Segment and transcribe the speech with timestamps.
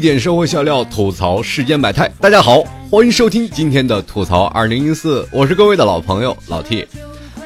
[0.00, 2.10] 点生活笑料，吐槽世间百态。
[2.18, 6.86] 大家好，欢迎收听今天的吐槽二零一四，我是各位的老朋友老 T。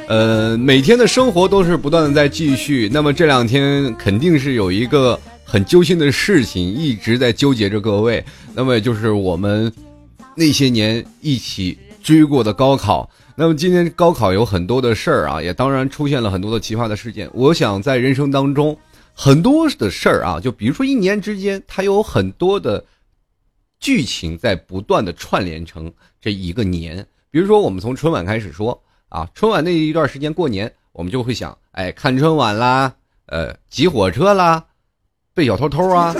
[0.06, 8.24] 呃，每天的生活都是不断的在继续，那么这两天肯定是有一个很揪心的事情一直在纠结着各位，
[8.54, 9.72] 那么就是我们
[10.36, 13.10] 那些年一起追过的高考。
[13.34, 17.28] 那么今天高考有很多的事儿啊，也当然出现了很多的奇葩的事件。
[17.32, 18.76] 我想在人生当中。
[19.14, 22.84] 很多的事儿啊，就比如说一年之间，它有很多的
[23.78, 27.06] 剧情在不断的串联成这一个年。
[27.30, 32.94] 比如说，我们从春晚开始说啊，春晚那一段时间过年，我们就会想，哎，看春晚啦，
[33.26, 34.64] 呃，挤火车啦，
[35.32, 36.14] 被小偷偷啊，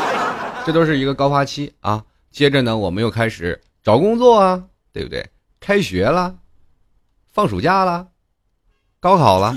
[0.66, 2.04] 这都是一个高发期啊。
[2.30, 5.26] 接着呢，我们又开始找工作啊，对不对？
[5.60, 6.34] 开学了，
[7.32, 8.08] 放暑假了，
[9.00, 9.54] 高考了。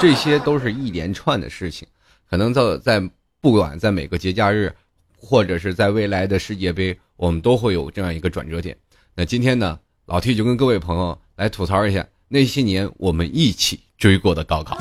[0.00, 1.86] 这些都是一连串的事情，
[2.30, 3.10] 可能在在
[3.40, 4.72] 不管在每个节假日，
[5.16, 8.76] 或者是在未来的世界杯，我们都会有这样一个转折点。
[9.14, 9.76] 那今天呢，
[10.06, 14.78] 老 T 就跟各位朋友来吐槽一下那些年我们一起追过的高考。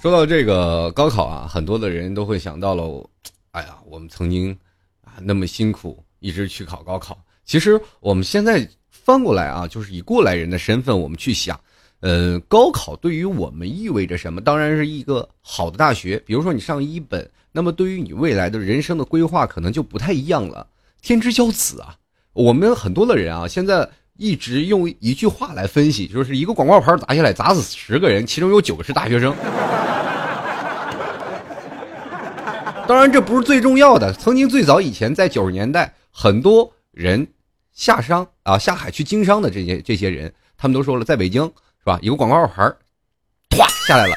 [0.00, 3.06] 说到这个高考啊，很多的人都会想到了，
[3.50, 4.50] 哎呀，我们曾经
[5.02, 7.22] 啊那么辛苦一直去考高考。
[7.44, 8.66] 其实我们现在。
[9.04, 11.58] 翻过来啊，就是以过来人的身份，我们去想，
[12.00, 14.40] 呃，高考对于我们意味着什么？
[14.40, 16.22] 当然是一个好的大学。
[16.24, 20.64] 比如说你上一本，那么对于你未来的人生的规划，可能就不太一样了。
[21.00, 21.96] 天之骄子啊，
[22.32, 29.34] 我们很多的人啊，现在一直用一句话来分析，就是一个广告牌砸下来，砸死十个人，其中有九个是大学生。
[32.86, 34.12] 当然这不是最重要的。
[34.12, 37.26] 曾经最早以前，在九十年代，很多人。
[37.72, 41.98] 下商啊，下海去经商的这些这些人，他们都说了，在北京是吧？
[42.02, 42.76] 有个广告牌儿，
[43.50, 44.14] 唰下来了，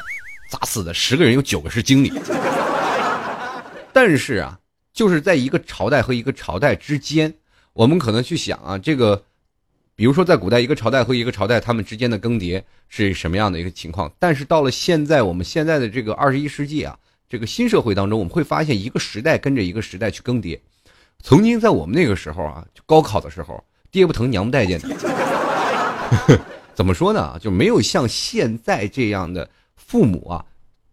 [0.50, 2.12] 砸死的十个人有九个是经理。
[3.92, 4.58] 但是啊，
[4.92, 7.32] 就是在一个朝代和一个朝代之间，
[7.72, 9.24] 我们可能去想啊，这个，
[9.94, 14.12] 比如说在古代一个朝代和一个朝代他们之间的更迭是什么样的一个情况？
[14.18, 20.60] 但是到了现在，我们现在的这个二十一世纪啊，这个新社会当中，我们会发现一个时代跟着一个时代去更迭。
[21.26, 26.40] 曾经在我们那个时候啊，就高考的时候，爹不疼娘不待见的。
[26.72, 27.36] 怎么说呢？
[27.40, 30.44] 就没有像现在这样的父母啊，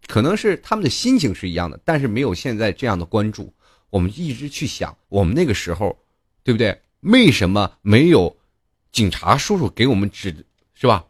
[0.08, 3.54] 可能是他们的心情是一样的，但是没有现在这样的关注。
[3.90, 5.96] 我们一直去想，我们那个时候，
[6.42, 6.76] 对不对？
[7.02, 8.36] 为什么没有
[8.90, 10.44] 警察叔叔给我们指，
[10.74, 11.04] 是吧？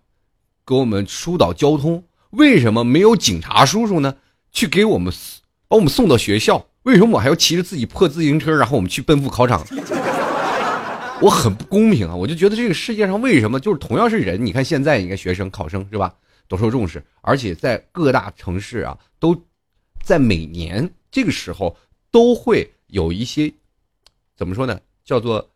[0.67, 2.05] 给我们疏导交通？
[2.29, 4.15] 为什么没有警察叔叔呢？
[4.53, 5.11] 去给我们
[5.67, 6.67] 把我们送到学校？
[6.85, 9.67] 为什么我还要骑着自己破自行车，然后我们去奔赴考场？
[11.23, 12.15] 我很不公平啊！
[12.15, 14.45] 我就觉得这个世界上为什么就是同样是人？
[14.45, 16.15] 你看现在，你看学生、考生是吧，
[16.49, 19.35] 都受重视，而且在各大城市啊，都
[20.03, 21.75] 在每年这个时候
[22.11, 23.51] 都会有一些
[24.37, 24.79] 怎么说呢？
[25.05, 25.51] 叫做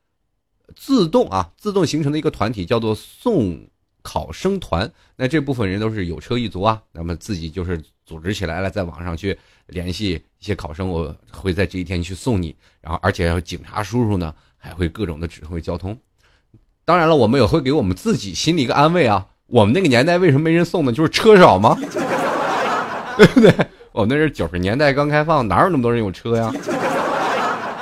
[0.74, 3.68] 自动啊，自动形成的一个团体，叫做送
[4.00, 4.90] 考生团。
[5.16, 9.38] 那这部分人都是有车一族啊，那么自己就是组织起来了，在网上去。
[9.66, 12.56] 联系一些考生，我会在这一天去送你。
[12.80, 15.94] 然后，而且警察叔叔呢，还会各种的指挥交通。
[16.86, 19.26] 当然了，我们也会给我们自己心里一个安慰啊。
[19.46, 20.90] 我们那个年代为什么没人送呢？
[20.90, 21.76] 就是车少吗？
[23.18, 23.54] 对不对？
[23.92, 26.50] 我们那是九十年代刚开放，哪有那么多人有车呀？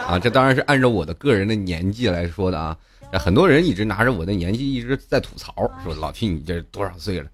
[0.09, 2.77] 啊，这当然是按照我的个人的年纪来说的啊。
[3.13, 5.53] 很多人一直拿着我的年纪一直在吐槽，
[5.85, 7.31] 说老听你这多少岁了？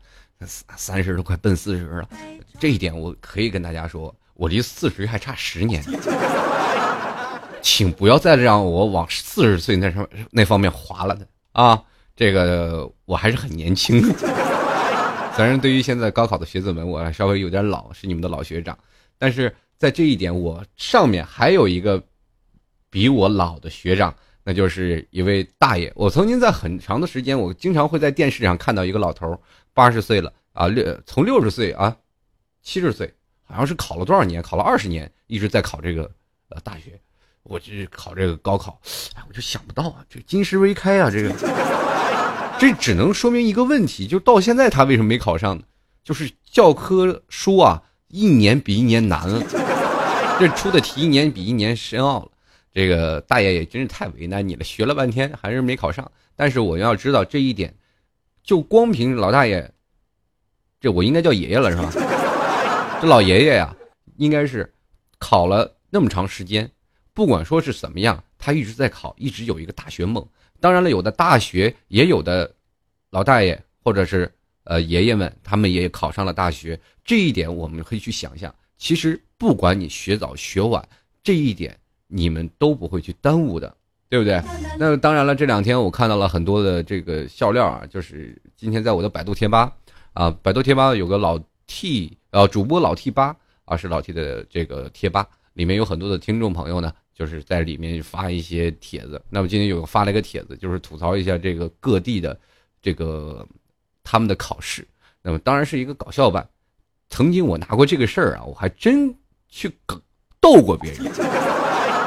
[0.46, 2.08] 三十都快奔四十了。
[2.58, 4.14] 这一点我可以跟大家说。
[4.34, 5.84] 我离四十还差十年，
[7.60, 11.80] 请不要再让我往四十岁那上那方面滑了的啊！
[12.16, 14.08] 这个我还是很年轻的，
[15.36, 18.76] 虽然对于现在高考的学子们，我稍微有点老，是你们的老学长，
[19.18, 22.02] 但是在这一点，我上面还有一个
[22.90, 24.12] 比我老的学长，
[24.42, 25.92] 那就是一位大爷。
[25.94, 29.40] 我曾经在很长的时间，我经常会在电视上看到一个老头，
[29.74, 31.96] 八十岁了啊，六从六十岁啊，
[32.62, 33.12] 七十岁。
[33.44, 34.40] 好像是考了多少年？
[34.42, 36.10] 考了二十年，一直在考这个
[36.48, 36.98] 呃大学。
[37.42, 38.80] 我就是考这个高考，
[39.14, 41.34] 哎，我就想不到啊，这金石为开啊，这个
[42.58, 45.64] 这只能说明一个问题，就到现在他为什么没考上呢？
[46.02, 49.44] 就是教科书啊，一年比一年难了，
[50.38, 52.30] 这出的题一年比一年深奥了。
[52.72, 56.10] 这个大爷也真是太为难你了，学了半天还是没考上。
[56.34, 57.74] 但是我要知道这一点，
[58.42, 59.70] 就光凭老大爷，
[60.80, 61.92] 这我应该叫爷爷了是吧？
[63.00, 63.74] 这老爷爷呀，
[64.16, 64.72] 应该是
[65.18, 66.70] 考了那么长时间，
[67.14, 70.26] 不管说是怎么样，他一直在考，一直有一个大学梦。
[70.60, 72.52] 当然了，有的大学也有的
[73.10, 74.32] 老大爷或者是
[74.64, 76.78] 呃爷爷们，他们也考上了大学。
[77.04, 80.88] 这一点我们可以去想象，其实不管你学早学晚，
[81.22, 83.76] 这一点你们都不会去耽误的，
[84.12, 84.42] 对不对？
[84.78, 89.72] 那当然了，这两天我看到了很多的这个笑料啊，就是今天在我的百度贴吧
[90.12, 99.18] 啊，百度贴吧有个老 T 呃主播老 T 八啊，是老 T 的这个贴吧，里面有很多的听众朋友呢，就是在里面发一些帖子。
[99.30, 102.38] 那么今天有发了一个帖子，就是吐槽一下这个各地的
[102.82, 103.48] 这个
[104.04, 104.86] 他们的考试。
[105.22, 106.46] 那么当然是一个搞笑版。
[107.08, 109.14] 曾经我拿过这个事儿啊，我还真
[109.48, 109.72] 去
[110.38, 111.31] 逗过别人。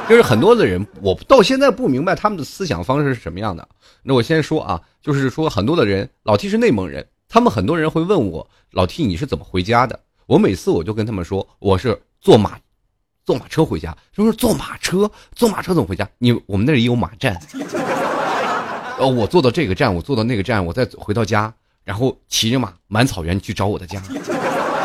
[0.08, 3.68] 就是很多的人，我到现在不明白他们的思想方式是什么样的。
[4.04, 10.00] 那我先说啊，就是说很多的人，老 T 是内蒙人，他们很多人会问我，老 T 你是怎么回家的？
[10.28, 12.58] 我每次我就跟他们说，我是坐马，
[13.26, 13.98] 坐马车回家。
[14.14, 16.08] 就说坐马车，坐马车怎么回家？
[16.20, 17.40] 你我们那里有马站。
[19.00, 21.52] 呃，我坐到这个站，我坐到那个站，我再回到家，
[21.84, 24.00] 然后骑着马满草原去找我的家。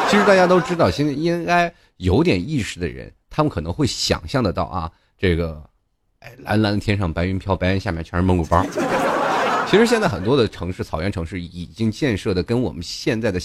[0.09, 4.91] 其实大家都知道，现在应该有点意识的人，他们可能会想象得到啊，
[5.21, 5.63] 这个，
[6.21, 8.65] 哎，蓝蓝的天上白云飘，白云下面全是蒙古包。
[9.69, 13.39] 其实现在很多的城市，草原城市已经建设的跟我们现在的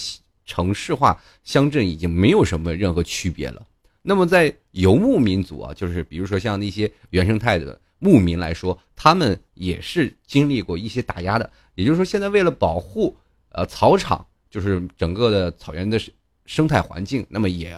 [0.46, 3.62] 城市化乡镇已经没有什么任何区别了。
[4.00, 11.50] 那么在游牧民族啊，就是比如说像那些原生态的牧民来说，他们也是经历过一些打压的。
[11.74, 13.14] 也就是说，现在为了保护
[13.50, 16.00] 呃草场，就是整个的草原的。
[16.48, 17.76] 生态环境，那么也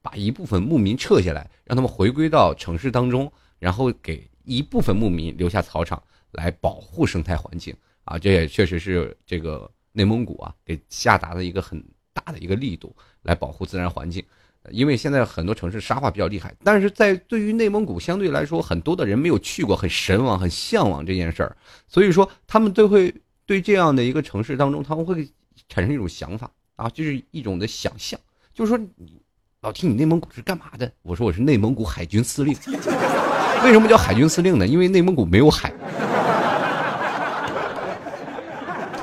[0.00, 6.02] 把一部分牧民撤下来，让他们回归到城市当中，然后给一部分牧民留下草场
[6.32, 7.74] 来保护生态环境
[8.04, 8.18] 啊！
[8.18, 14.24] 这也确实是这个内蒙古啊给下达的一个很大的一个力度来保护自然环境。
[14.70, 21.56] 因为现在很多城市沙化比较厉害，但是在对于内蒙古相对来说，很多的人没有去过，很神往、很向往这件事儿，
[21.86, 23.14] 所以说他们都会
[23.46, 25.28] 对这样的一个城市当中，他们会
[25.68, 26.50] 产生一种想法。
[26.76, 28.20] 啊，就是一种的想象，
[28.54, 29.20] 就是说，你
[29.68, 30.90] 老听你内蒙古是干嘛的？
[31.02, 32.56] 我说我是内蒙古海军司令。
[33.62, 34.66] 为什么叫海军司令呢？
[34.66, 35.70] 因为内蒙古没有海，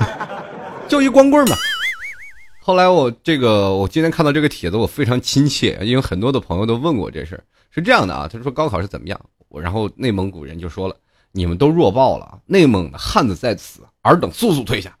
[0.88, 1.56] 就一光棍嘛。
[2.58, 7.44] 后来我这个，我今天看到这个帖子，我非常亲切，因为很多的朋友都问过这事儿。
[7.70, 9.20] 是这样的啊，他说高考是怎么样？
[9.46, 10.96] 我然后内蒙古人就说了，
[11.30, 14.96] 你们都弱爆了，内蒙的汉子在此，尔等速速退下，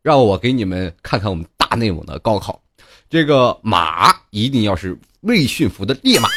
[0.00, 1.44] 让我给你们看看我们。
[1.56, 2.60] 大内蒙的高考，
[3.12, 6.30] 这个马一定要是未驯服的烈马，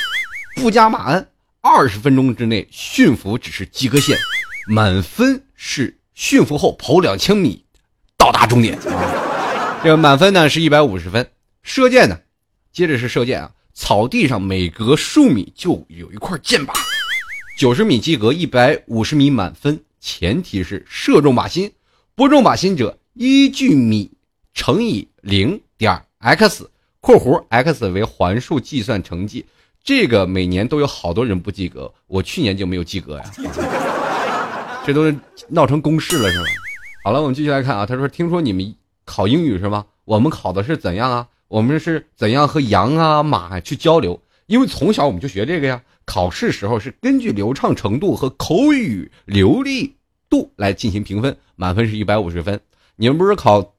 [0.58, 1.26] 不加马鞍，
[1.62, 4.18] 二十分钟之内驯服只是及格线，
[4.68, 7.64] 满分是驯服后跑两千米
[8.18, 8.78] 到达终点。
[9.82, 11.26] 这个满分呢是一百五十分。
[11.64, 12.20] 射箭呢，
[12.74, 16.74] 接着是射箭啊，草地上每隔数米就有一块箭靶，
[17.58, 21.72] 九十米及格，一百五十米满分，前提是射中靶心，
[22.16, 24.12] 不中靶心者依据米。
[24.54, 26.70] 乘以零点 x（
[27.00, 29.46] 括弧 x 为环数计算成绩），
[29.84, 33.24] 这个每年都有好多人不及格，我去年就没有及格呀。
[34.86, 35.16] 这都是
[35.48, 36.46] 闹成公式了是吗？
[37.04, 37.86] 好了，我们继续来看啊。
[37.86, 39.86] 他说：“听说你们考英语是吗？
[40.06, 41.28] 我们考的是怎样啊？
[41.48, 44.20] 我们是怎样和羊啊、马去交流？
[44.48, 45.82] 因为从小我们就学这个呀。
[46.06, 49.96] 考试时候是根据流畅程度和口语流利
[50.30, 52.60] 度来进行评分，满分是一百五十分。
[52.96, 53.74] 你们不是考？”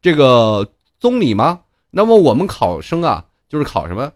[0.00, 1.60] 这个综理吗？
[1.90, 4.12] 那么我们考生啊，就是考什么？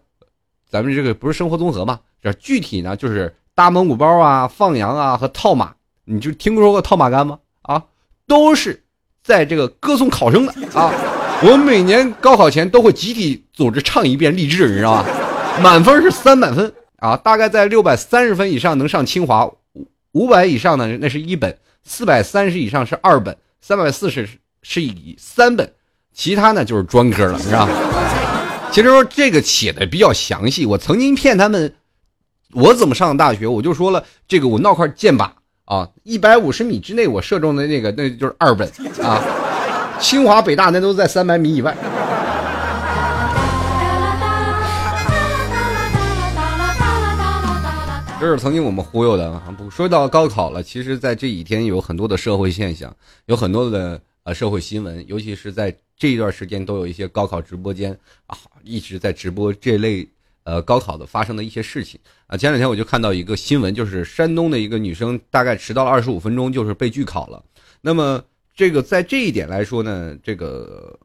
[0.69, 1.99] 咱们这个不是生活综合吗？
[2.21, 5.73] 这具体呢，就是搭蒙古包啊、放羊啊和套马。
[6.05, 7.39] 你就听说过套马杆吗？
[7.63, 7.83] 啊，
[8.27, 8.83] 都是
[9.23, 10.91] 在这个歌颂考生的啊。
[11.41, 15.09] 我们每年高考前都会集体组织唱一遍励志，你知道吧？
[15.61, 19.51] 满分是三百分啊，大概在六百三十分以上能上清华，
[20.11, 24.29] 五百以上呢那是一本，四百三十以上是二本，三百四十。
[24.65, 25.73] 是以三本，
[26.13, 27.67] 其他呢就是专科了，是吧？
[28.71, 30.65] 其实说这个写的比较详细。
[30.65, 31.73] 我曾经骗他们，
[32.51, 33.47] 我怎么上的大学？
[33.47, 35.29] 我就说了，这个我闹块箭靶
[35.65, 38.67] 啊，一百五十米之内我射中的那个，那就是二本
[39.01, 39.19] 啊。
[39.99, 41.75] 清华北大那都在三百米以外。
[48.19, 49.41] 这是曾经我们忽悠的啊。
[49.57, 53.99] 不说到高考了，其实，在这几天有很多的社会现象，有很多的。
[54.23, 60.07] 呃，社会新闻，尤其是在这一段时间，都有一些高考直播间啊，一直在直播这类
[60.43, 62.37] 呃高考的发生的一些事情啊。
[62.37, 67.43] 前两天我就看到一个新闻，就是山东的一个女生大概迟到了二十五分钟，就是被拒考了。
[67.81, 68.23] 那么
[68.55, 70.97] 这个在这一点来说呢，这个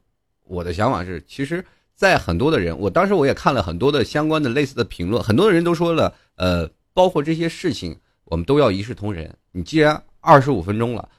[0.45, 1.63] 我的想法是，其实，
[1.95, 9.35] 在很多的人，我当时我也看了很多的相关的类似的评论，很多的人都说了，呃，包括这些事情，我们都要一视同仁。
[9.51, 11.09] 你既然二十五分钟了，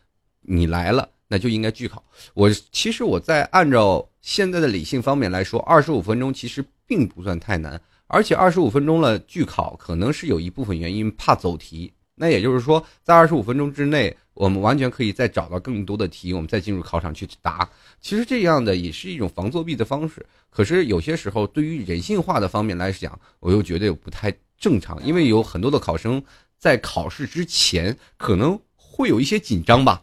[0.40, 1.06] 你来了。
[1.30, 2.04] 那就应该拒考。
[2.34, 11.92] 我其实我在按照现在的理性方面来说，二十五分钟其实并不算太难，而且二十五分钟了拒考，可能是有一部分原因怕走题。
[12.16, 17.66] 那也就是说，在二十五分钟之内，我们完全可以再找到更多的题，我们再进入考场去答。
[17.98, 20.26] 其实这样的也是一种防作弊的方式。
[20.50, 26.22] 可是有些时候，对于人性化的方面来讲，我又觉得不太正常，因为有很多的考生
[26.58, 30.02] 在考试之前可能会有一些紧张吧，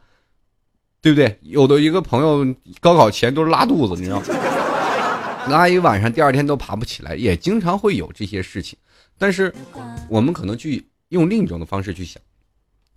[1.01, 1.38] 对不对？
[1.42, 4.25] 有的一个朋友高考前都是拉肚子，你知道吗？
[5.50, 8.77] 拉一晚上，第二天都爬不起来，也经常会有这些事情。
[9.18, 9.54] 但是
[10.10, 10.86] 我们可能去。
[11.10, 12.22] 用另一种的方式去想，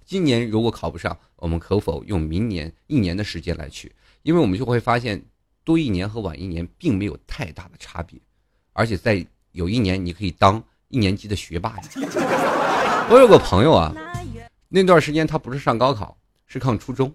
[0.05, 3.95] 今年如果考不上，我们可否用明年一年的时间来去？
[4.25, 5.23] 因为我们就会发现，
[5.63, 8.19] 多一年和晚一年并没有太大的差别，
[8.73, 11.83] 而且在有一年你可以当一年级的学霸呀。
[13.09, 13.95] 我有个朋友啊，
[14.69, 17.15] 那段时间他不是上高考，是上初中，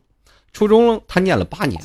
[0.56, 1.82] 初中他念了八年，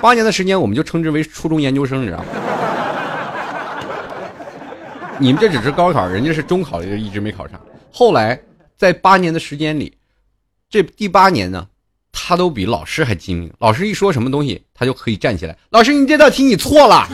[0.00, 2.24] 八年的时间我们就称之为初中研究生，你知道吗？
[5.18, 7.60] 你们这只是高考，人家是中考一直没考上。
[7.92, 8.40] 后来
[8.78, 9.94] 在八年的时间里，
[10.70, 11.66] 这第八年呢，
[12.12, 13.52] 他都比老师还精明。
[13.58, 15.54] 老师一说什么东西，他就可以站起来。
[15.68, 17.06] 老师，你这道题你错了。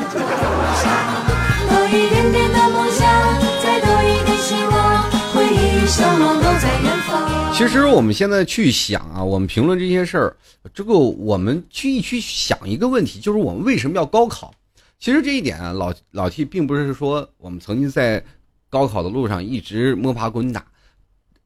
[7.59, 10.37] 其实我们现在去想啊，我们评论这些事儿，
[10.73, 14.55] 这个我们去一去想一个问题，就是我们为什么要高考？
[15.00, 18.25] 其实这一点啊，老老 T 并不是说我们曾经在
[18.71, 20.65] 高考的路上一直摸爬滚打，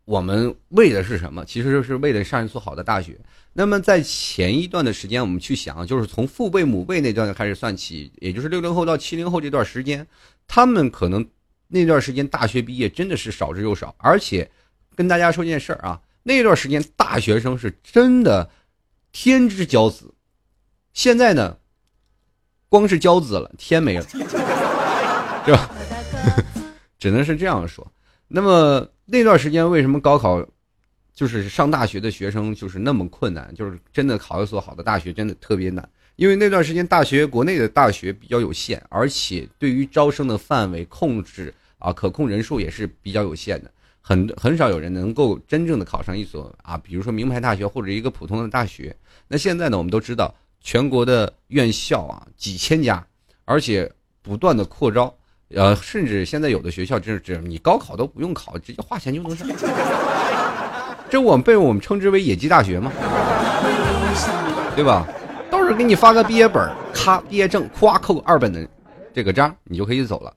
[0.04, 1.46] 我们为的是什么？
[1.46, 3.18] 其实就是为了上一所好的大学。
[3.54, 10.06] 那么在前一段的时间，我们去想，就是从父辈母辈那段开始算起，也就是六零后到七零后这段时间，
[10.46, 11.26] 他们可能
[11.68, 13.94] 那段时间大学毕业真的是少之又少。
[13.96, 14.50] 而且
[14.94, 18.50] 跟大家说件事儿啊，那段时间大学生是真的
[19.12, 20.14] 天之骄子。
[20.92, 21.58] 现在呢？
[22.68, 24.08] 光是骄子了，天没了，
[25.44, 25.70] 是吧？
[26.98, 27.86] 只能是这样说。
[28.28, 30.42] 那么那段时间为什么高考，
[31.12, 33.54] 就是上大学的学生就是那么困难？
[33.54, 43.70] 就是真的考一所好的大学真的特别难，因为那段时间大学国内的大学比较有限，而且对于招生的范围控制啊，可控人数也是比较有限的，
[44.12, 48.94] 很很少有人能够真正的考上一所啊，比如说名牌大学或者一个普通的大学。
[49.26, 50.34] 那现在呢，我们都知道。
[50.64, 53.04] 全国的院校啊，几千家，
[53.46, 53.90] 而且
[54.22, 55.12] 不断的扩招，
[55.48, 59.48] 呃，甚至现在有的学校就是这，你高考都不用考，直接花钱就能上。
[61.10, 62.92] 这我们被我们称之为野鸡大学嘛，
[64.76, 65.04] 对吧？
[65.50, 68.64] 到时候给你发个毕业本，咔，毕业证，咵扣二本的
[69.12, 70.32] 这个章，你就可以走了。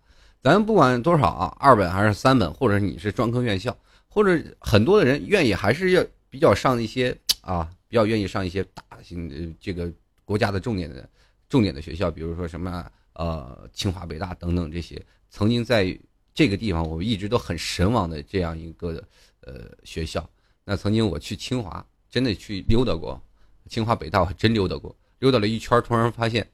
[0.45, 3.75] 咱不管多少啊，二本还是三本，或者你是专科院校，
[4.07, 9.91] 或者很多的人愿意还是要比较上一些啊，比较愿意上一些大型的这个。
[10.23, 11.07] 国家的重点的、
[11.47, 12.83] 重点的学校，比如说什么
[13.13, 14.99] 呃清华、北大等等这些，
[15.29, 15.95] 曾经在
[16.33, 19.03] 这个地方我一直都很神往的这样一个
[19.41, 20.27] 呃学校。
[20.63, 23.21] 那曾经我去清华，真的去溜达过，
[23.69, 26.47] 清华、北大我还真溜达过，溜达了一圈，突然发现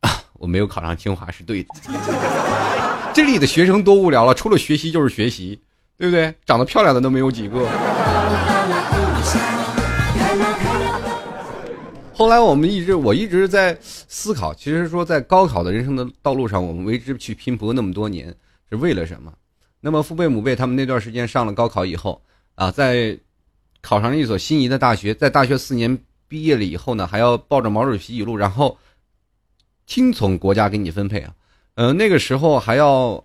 [0.34, 2.93] 我没有考上清华是对的。
[3.14, 5.60] 这里的学生多无聊了，除了学习就是学习，
[5.96, 6.34] 对不对？
[6.44, 7.64] 长得漂亮的都没有几个。
[12.12, 18.34] 后来我们一直，我一直在思考，其实说在高考的人生的道路上，我们为之去拼搏那么多年，
[18.68, 19.32] 是为了什么？
[19.80, 22.20] 那么父辈母辈他们那段时间上了高考以后
[22.56, 23.16] 啊，在
[23.80, 28.76] 考上了一所心仪的大学，在大学四年毕业了以后呢，还要抱着毛主席语录，然后
[29.86, 31.32] 听从国家给你分配啊。
[31.74, 33.24] 呃，那个时候还要，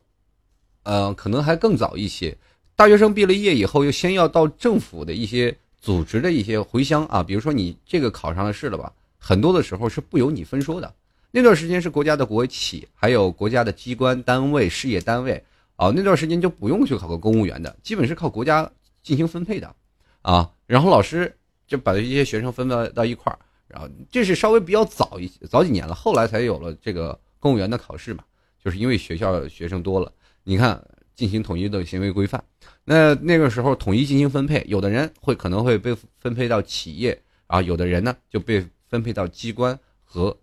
[0.84, 2.38] 呃，可能还更早一些，
[2.76, 5.58] 大学生毕了业以后，又先要到政府的一些。
[5.82, 10.94] 组织的一些回乡啊，比如说你这个考上了试了吧，很多的时候是不由你分说的。
[11.32, 15.42] 那段时间是国家的国企，还有国家的机关单位、事业单位
[15.78, 18.70] 啊，那段时间就不用去考个公务员的，基本是靠国家
[19.02, 19.74] 进行分配的
[20.22, 20.52] 啊。
[20.68, 21.34] 然后老师
[21.66, 23.40] 就把这些学生分到到一块儿，
[23.70, 28.26] 然后这是稍微比较早一早几年了，后来才有了这个公务员的考试嘛，
[28.64, 30.12] 就是因为学校学生多了，
[30.44, 30.84] 你看
[31.16, 32.44] 进行统一的行为规范。
[32.84, 40.36] 那那个时候统一进行分配，有的人会可能会被分配到企业啊，有的人呢就被分配到机关和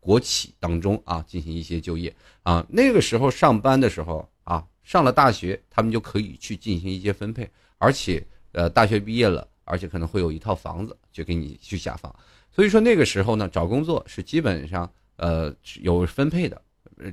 [0.00, 2.66] 国企当中啊进行一些就业啊。
[2.68, 7.48] 那个时候上班的时候啊，上了大学，他们就可以去进行一些分配，
[7.78, 12.12] 而且呃大学毕业了，而且可能会有一套房子就给你去下放。
[12.50, 16.60] 所以说那个时候呢，找工作是基本上呃有分配的，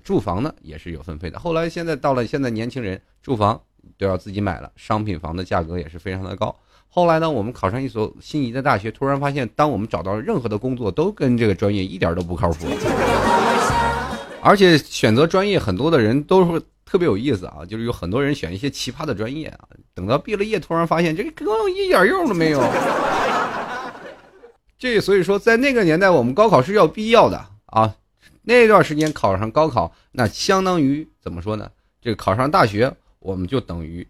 [0.04, 1.40] 住房呢也是有分配的。
[1.40, 3.60] 后来现在到了现在年轻人住房。
[3.98, 6.54] 都要自己买了，商品房的价格也是非常的高。
[6.90, 12.68] 后来呢，我们考上一所心仪的大学，突然发现，当我们找到任何的工作，都跟这个专业一点都不靠谱，
[14.42, 19.60] 而且选择专业很多的人都是特别有意思啊，就是有很多人选一些奇葩的专业啊，
[19.94, 22.62] 等到毕了业，突然发现这个根本一点用都没有。
[24.78, 27.96] 这所以说，在那个年代，我们高考是要必要的啊。
[28.50, 31.70] 那段时间考上高考，那相当于怎么说呢？
[32.01, 34.08] 这个考上大学，我们就等于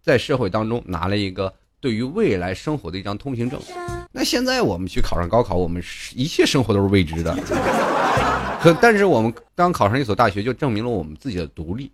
[0.00, 3.60] 在社会当中拿了一个对于未来生活的一张通行证。
[4.12, 5.82] 那现在我们去考上高考，我们
[6.14, 7.34] 一切生活都是未知的。
[8.62, 11.90] 可但是我们刚考上一所大学，就证明了我们自己的独立，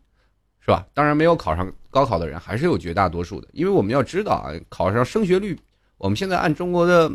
[0.61, 0.87] 是吧？
[0.93, 5.59] 当然，没有考上高考的人还是有绝大多数的，因为我们要知道啊，考上升学率，
[5.97, 7.11] 我们现在按中国的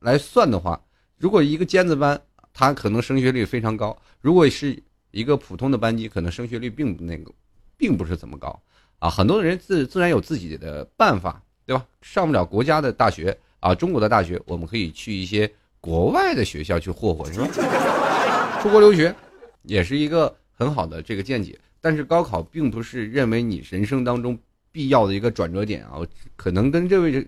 [0.00, 0.80] 来算的话，
[1.18, 2.18] 如果一个尖子班，
[2.58, 7.30] 它可能升学率非常高；如果是一个普通的班级，可能升学率并不那个，
[7.76, 8.58] 并不是怎么高
[8.98, 9.10] 啊。
[9.10, 11.86] 很多人自自然有自己的办法，对吧？
[12.00, 13.36] 上不了国家的大学。
[13.60, 17.48] 啊，中国的大学，我们可以去一些国外的学校去霍霍，是吧？
[18.62, 19.14] 出国留学，
[19.64, 21.58] 也是一个很好的这个见解。
[21.78, 24.38] 但是高考并不是认为你人生当中
[24.72, 26.00] 必要的一个转折点啊。
[26.36, 27.26] 可能跟这位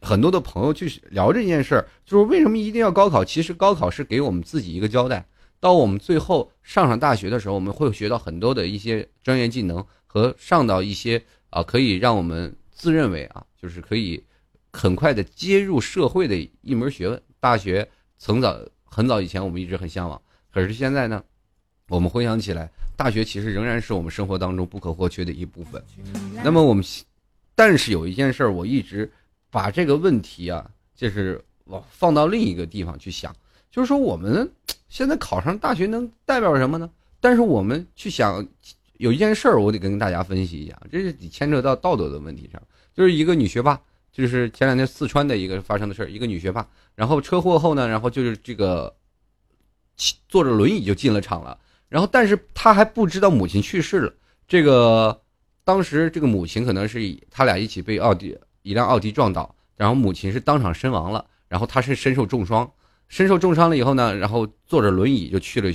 [0.00, 3.24] 很多的朋友去聊这件事儿，就是为什么一定要高考？
[3.24, 5.26] 其实高考是给我们自己一个交代。
[5.60, 14.22] 到我们最后上上大学的时候，我们会学到很多的一些专业技能和上到一些啊，可以让我们自认为啊，就是可以。
[14.70, 18.54] 很快的接入社会的一门学问，大学从早
[18.84, 20.20] 很早以前我们一直很向往，
[20.52, 21.24] 可是现在呢，
[21.88, 25.82] 我们回想起来，大学其实仍然是我们生活当中不可或缺的一部分。
[26.44, 26.84] 那么我们，
[27.54, 29.10] 但是有一件事儿，我一直
[29.50, 33.34] 把这个问题啊，就是往放到另一个地方去想，
[33.70, 34.50] 就是说我们
[34.88, 36.90] 现在考上大学能代表什么呢？
[37.20, 38.46] 但是我们去想，
[38.94, 42.62] 有一件事儿，我得跟大家分析一下，这是牵扯到道德的问题上，
[42.94, 43.80] 就是一个女学霸。
[44.10, 48.92] 就是前两天四川的一个发生的事儿，一个女学霸，然后车祸后呢，然后就是这个
[50.28, 51.56] 坐着轮椅就进了厂了，
[51.88, 54.12] 然后但是她还不知道母亲去世了。
[54.48, 55.20] 这个
[55.62, 56.98] 当时这个母亲可能是
[57.30, 58.36] 他俩一起被奥迪
[58.68, 62.70] 一辆奥迪撞倒，然后母亲是当场身亡了，然后他是身受重伤，
[63.08, 65.72] 身受重伤了以后呢，然后坐着轮椅就去了，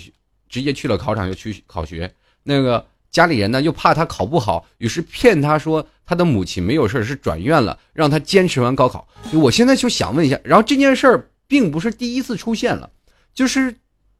[0.47, 2.85] 直接去了考场就去考学，那个。
[3.13, 9.07] 家里人呢又怕他考不好，于是骗他说他的母亲没有事是转院了，让他坚持完高考。
[9.33, 12.89] 我现在就想问一下，然后这件事儿并不是第一次出现了，
[13.31, 13.75] 就是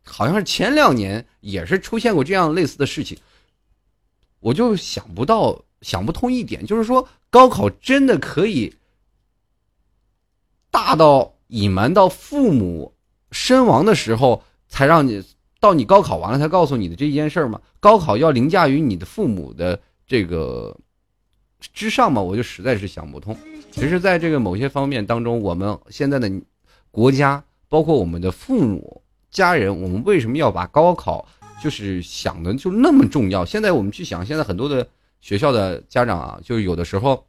[0.05, 3.17] 好像是前两年也是出现过这样类似的事情。
[4.39, 8.73] 我就想不到想不通一点，就是说高考真的可以
[10.71, 12.95] 大到隐瞒到父母
[13.29, 15.23] 身亡的时候才让你。
[15.59, 17.61] 到你高考完了才告诉你的这一件事儿吗？
[17.79, 20.75] 高考要凌驾于你的父母的这个
[21.73, 22.21] 之上吗？
[22.21, 23.33] 我就实在是想不通。
[23.71, 26.29] 其实，在这个某些方面当中，我们现在的
[26.91, 31.25] 国家，包括我们的父母、家人，我们为什么要把高考
[31.63, 33.45] 就是想的就那么重要？
[33.45, 34.85] 现在我们去想，现在很多的
[35.23, 37.25] 学校的家长啊，就有的时候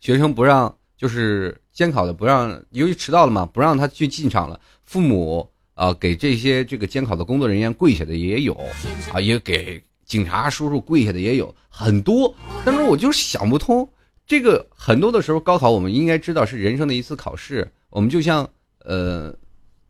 [0.00, 5.50] 学生不让，就是监考的不让，由于迟到了嘛，不让他去进场了，父母。
[5.72, 8.54] 啊，给这些这个监考的工作人员跪下的也有，
[9.12, 12.34] 啊，也给警察叔叔跪下的也有很多。
[12.64, 13.86] 但是我就想不通，
[14.26, 17.70] 这个很多的时候，高考我们应该知道是人生的一次考试。
[17.90, 18.48] 我们就像
[18.86, 19.34] 呃，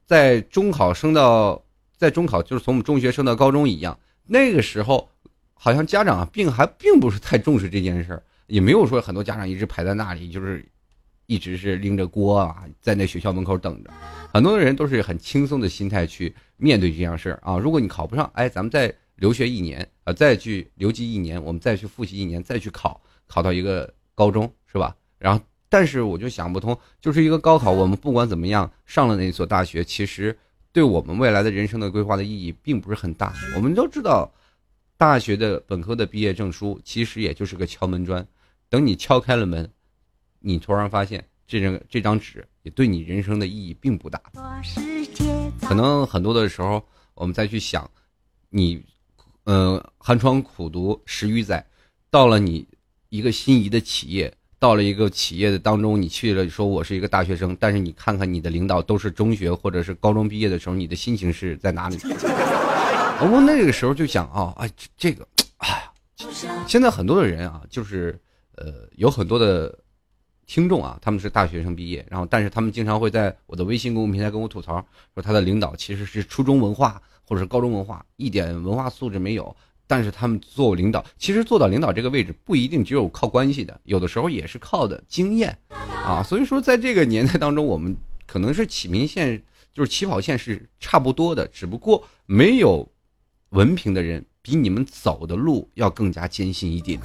[0.05, 1.65] 在中考升到
[1.97, 5.09] 在中考，就是从我们中学升到高中一样，那个时候
[5.59, 10.65] 好像家长，并还并不是太重视这件事儿，也没有说很多家长一直排在那里，就是。
[11.29, 13.91] 一直是拎着锅啊，在那学校门口等着，
[14.33, 17.59] 很多的人都是很轻松的心态去面对这件事儿啊。
[17.59, 24.95] 如果你考不上，哎，咱们再留学一年啊，再去留级一年，我们再去复习一年，再去考，考到一个高中，是吧？
[25.19, 30.39] 然后，但是我就想不通，就是一个高考，我们不管怎么样上了那所大学，其实
[30.71, 33.35] 对我们未来的人生的规划的意义并不是很大。
[33.57, 34.33] 我们都知道，
[34.99, 38.27] 大学的本科的毕业证书其实也就是个敲门砖，
[38.71, 39.71] 等你敲开了门。
[40.41, 44.21] 你突然发现，这张这张纸也对你人生的意义并不大。
[45.61, 46.83] 可能很多的时候，
[47.15, 47.91] 我们再去想，
[48.49, 48.83] 你，
[49.45, 51.67] 呃，寒窗苦读十余载，
[52.11, 52.67] 到了你
[53.11, 61.99] 一个心仪的企业，到了一个企业的当中，你去了，说我是一个大学生，但是你看看你的领导都是中学或者是高中毕业的时候，你的心情是在哪里？
[63.21, 65.27] 我那个时候就想啊，哎，这个，
[65.59, 65.93] 哎呀，
[66.67, 68.19] 现在很多的人啊，就是
[68.57, 69.77] 呃，有很多的。
[70.49, 74.75] 听众啊，他们是大学生毕业，然后但是他们经常会在我的微信公众平台跟我吐槽，
[75.13, 79.57] 说他的领导其实是初中文化或者是高中文化，一点文化素质没有。
[79.89, 85.59] 但是他们做领导，其实做到领导这个位置不一定只有靠关系的，有的时候也是靠的经验
[86.05, 86.23] 啊。
[86.23, 89.43] 所以说，在这个年代当中，我们可能是起名线，
[89.75, 92.89] 就是起跑线是差不多的，只不过没有
[93.51, 96.99] 文凭的人比你们走的路要更加艰辛一点。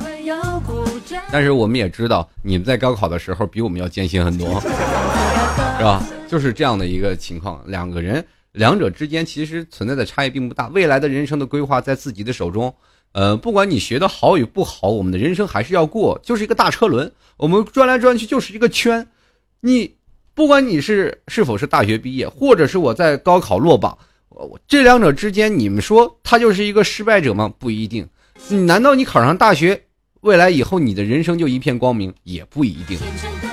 [1.31, 6.03] 但是我们也知道，你们在高考的时候比我们要艰辛很多， 是吧？
[6.27, 10.67] 就是这样的一个情况，两个人两者之间其实存在的差异并不大。
[10.69, 12.73] 未来的人生的规划在自己的手中，
[13.13, 19.07] 呃，不管你学的好与不好，我们的人生还是要过，就是一个大车轮，我们转来转去就是一个圈。
[19.61, 19.95] 你
[20.33, 23.97] 不管你是是否是大学毕业，或者是我在高考落榜，
[24.31, 27.53] 我这两者之间，你们说他就是一个失败者吗？
[27.59, 28.07] 不一定。
[28.65, 29.83] 难道你考上大学？
[30.21, 32.95] 未来以后你的人生就一片光明也不一定，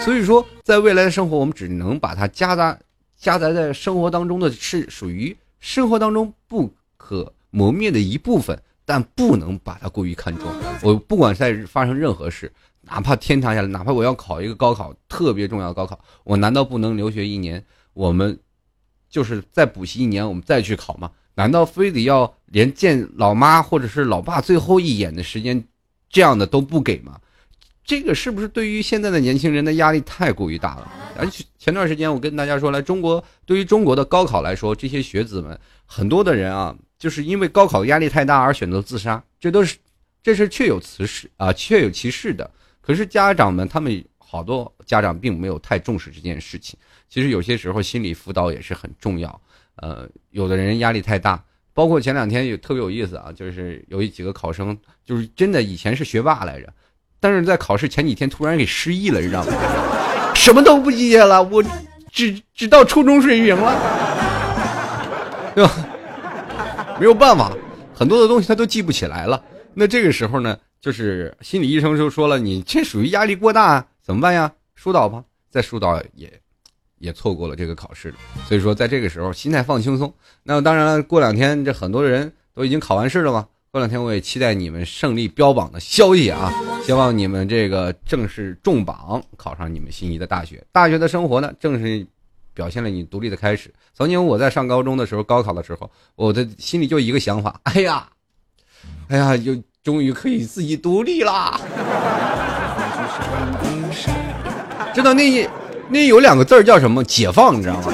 [0.03, 2.79] 所以说在未来的生活，我们只能把它夹杂
[3.17, 10.45] 夹杂在生活当中的是属于生活当中不可磨灭的一部分，但不能把它过于看重。
[10.83, 17.65] 我不管在发生任何事，哪怕天塌下来，哪怕我要考一个高考特别重要的高考，我难道不能留学一年？
[17.95, 18.39] 我们
[19.09, 21.11] 就是再补习一年，我们再去考吗？
[21.35, 25.65] 难道非得要连见老妈或者是老爸最后一眼的时间？
[26.11, 27.21] 这样的都不给吗？
[27.85, 30.93] 这个是不是对于现在的年轻人的压力太过于大了？
[31.17, 39.77] 而且前段时间我跟大家说，来中国对于中国的高考来说，这些学子们很多的人啊，就是因为高考压力太大而选择自杀，这都是
[40.23, 42.51] 这是确有此事啊，确有其事的。
[42.81, 46.79] 可是家长们他们好多家长并没有太重视这件事情。
[47.09, 49.41] 其实有些时候心理辅导也是很重要。
[49.77, 51.43] 呃，有的人压力太大。
[51.75, 56.67] 包括前两天也特别有意思啊，就是有几个考生，就是真的以前是学霸来着，
[57.21, 59.53] 但是在考试前几天突然给失忆了，你知道吗？
[60.35, 61.63] 什么都不记得了，我
[62.11, 63.73] 只只到初中水平了，
[65.55, 65.71] 对吧？
[66.99, 67.53] 没有办法，
[67.95, 69.41] 很多的东西他都记不起来了。
[69.73, 74.53] 那这个时候呢，就是心理医生就说了，你这属于压力过大，怎么办呀？
[74.75, 76.29] 疏导吧，再疏导也。
[76.99, 78.15] 也错过了这个考试
[78.47, 80.13] 所以说在这个时候心态放轻松。
[80.43, 83.47] 那当然了，过两天这很多人都已经考完试了嘛。
[83.71, 86.51] 过两天我也期待你们胜利标榜的消息啊！
[86.83, 90.65] 希望你们这个正式中榜，考上你们心仪的大学。
[90.73, 92.07] 大学的生活呢，正是
[92.55, 93.71] 表现了你独立的开始。
[93.95, 98.09] 曾经我在上高中的时候，高考的时候，我的心里就一个想法： 哎呀，
[99.09, 101.61] 哎呀，就终于可以自己独立啦！
[104.95, 105.47] 知道那。
[105.91, 107.03] 那有两个字叫什么？
[107.03, 107.93] 解放，你知道吗？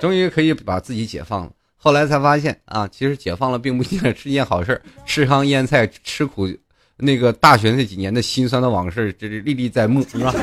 [0.00, 1.52] 终于可以把自己解放了。
[1.76, 4.80] 后来才发现啊，其实解放了并不一定是一件好事。
[5.06, 6.48] 吃糠咽菜，吃苦，
[6.96, 10.34] 那个大学那几年的辛酸的往事，这是历历在目，是吧？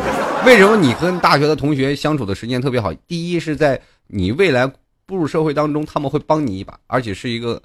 [0.45, 2.93] 为什么你跟大学的同学相处的时间特别好？
[3.05, 4.65] 第一是在你未来
[5.05, 7.61] 步入社会当中，他们会帮你一把，而且是一个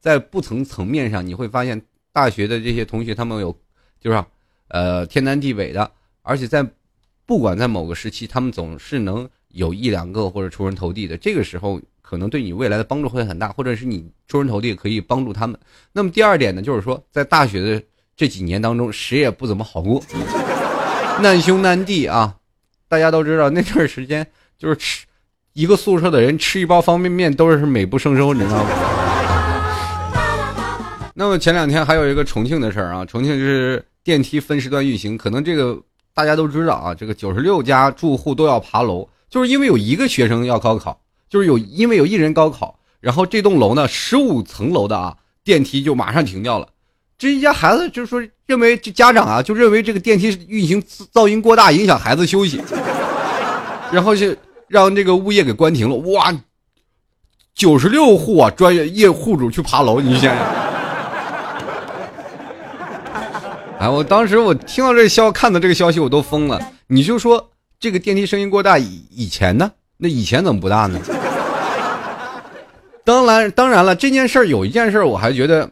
[0.00, 1.80] 在不同层面上，你会发现
[2.12, 3.56] 大学的这些同学他们有，
[4.00, 4.24] 就是
[4.68, 5.90] 呃天南地北的，
[6.22, 6.66] 而且在。
[7.26, 15.58] 不管在某个时期，他们总是能有一两个或者出人头地的，这个时候可能对你未来的帮助会很大，或者是你出人头地可以帮助他们。
[15.92, 17.82] 那么第二点呢，就是说在大学的
[18.16, 20.00] 这几年当中，谁也不怎么好过，
[21.20, 22.36] 难兄难弟啊！
[22.86, 24.24] 大家都知道那段时间
[24.56, 25.04] 就是吃
[25.52, 28.70] 一个宿舍的人吃一包方便面都是美不胜收，你知道吗？
[31.14, 35.76] 那么前两天还有一个重庆的事儿啊，重庆就是电梯分时段运行，可能这个。
[36.16, 40.98] 大家都知道啊，这个九十六家住户都要爬楼，就是因为有一个学生要高考，
[41.28, 46.68] 就是有因为有一人高考，然后这栋楼呢十五层楼的啊电梯就马上停掉了。
[47.18, 52.62] 这一家孩子就说认为这家长啊就认为这个电梯运行噪音过大，影响孩子休息，
[53.92, 54.34] 然后就
[54.68, 55.96] 让这个物业给关停了。
[55.96, 56.34] 哇，
[57.54, 60.65] 九十六户啊专业业户主去爬楼，你想想。
[63.78, 66.60] 哎，我当时我听到这个消看到这个消息我都疯了。
[66.86, 69.70] 你就说这个电梯声音过大，以以前呢？
[69.98, 70.98] 那以前怎么不大呢？
[73.04, 75.70] 当然，当然了，这件事儿有一件事我还觉得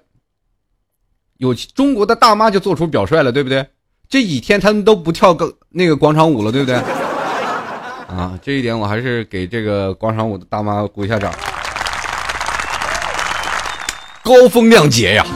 [1.39, 3.67] 有中国的大妈就做出表率了，对不对？
[4.09, 6.77] 这几天他们都不跳个那个广场舞了，对不对？
[8.09, 11.33] 啊，这一点我还是给这个广场舞的大妈鼓一下掌，
[14.23, 15.27] 高风亮节呀！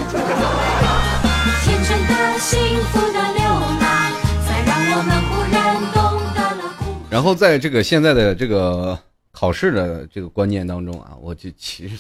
[7.19, 8.97] 然后在这个现在的这个
[9.33, 11.99] 考试的这个观念当中啊，我就其实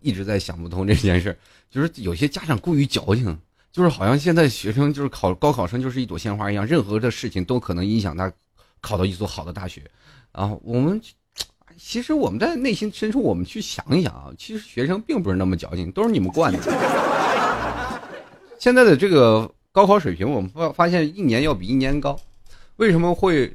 [0.00, 1.36] 一直在想不通这件事
[1.68, 3.36] 就是有些家长过于矫情，
[3.72, 8.32] 就是好像现在学生就是考高考生就是一朵鲜花一样，任何的事情都可能影响他
[8.80, 9.82] 考到一所好的大学。
[10.30, 11.00] 啊，我们
[11.76, 16.60] 其实我们在内心深处，我们去想一想啊，其实学生并不是那么矫情，都是你们惯的。
[18.60, 22.16] 现在的这个高考水平，我们发发现一年要比一年高，
[22.76, 23.52] 为什么会？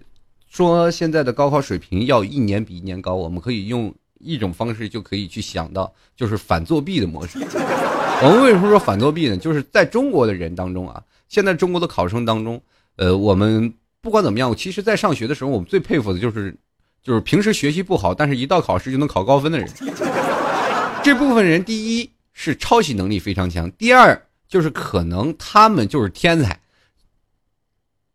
[0.55, 7.37] 说现在的高考水平要一年比一年高，我们可以用一种方式就可以去想到，就是反作弊的模式。
[8.23, 9.35] 我们为什么说反作弊呢？
[9.35, 12.61] 就是在中国的人当中啊，现在中国的考生当中，
[12.95, 16.55] 呃，我们不管怎么样，其实，在上学的时候，我们最佩服的就是，
[17.03, 19.69] 就是平时学习不好，但是一到考试就能考高分的人。
[21.03, 26.61] 这部分人，第一是抄袭能力非常强，第二就是可能他们就是天才。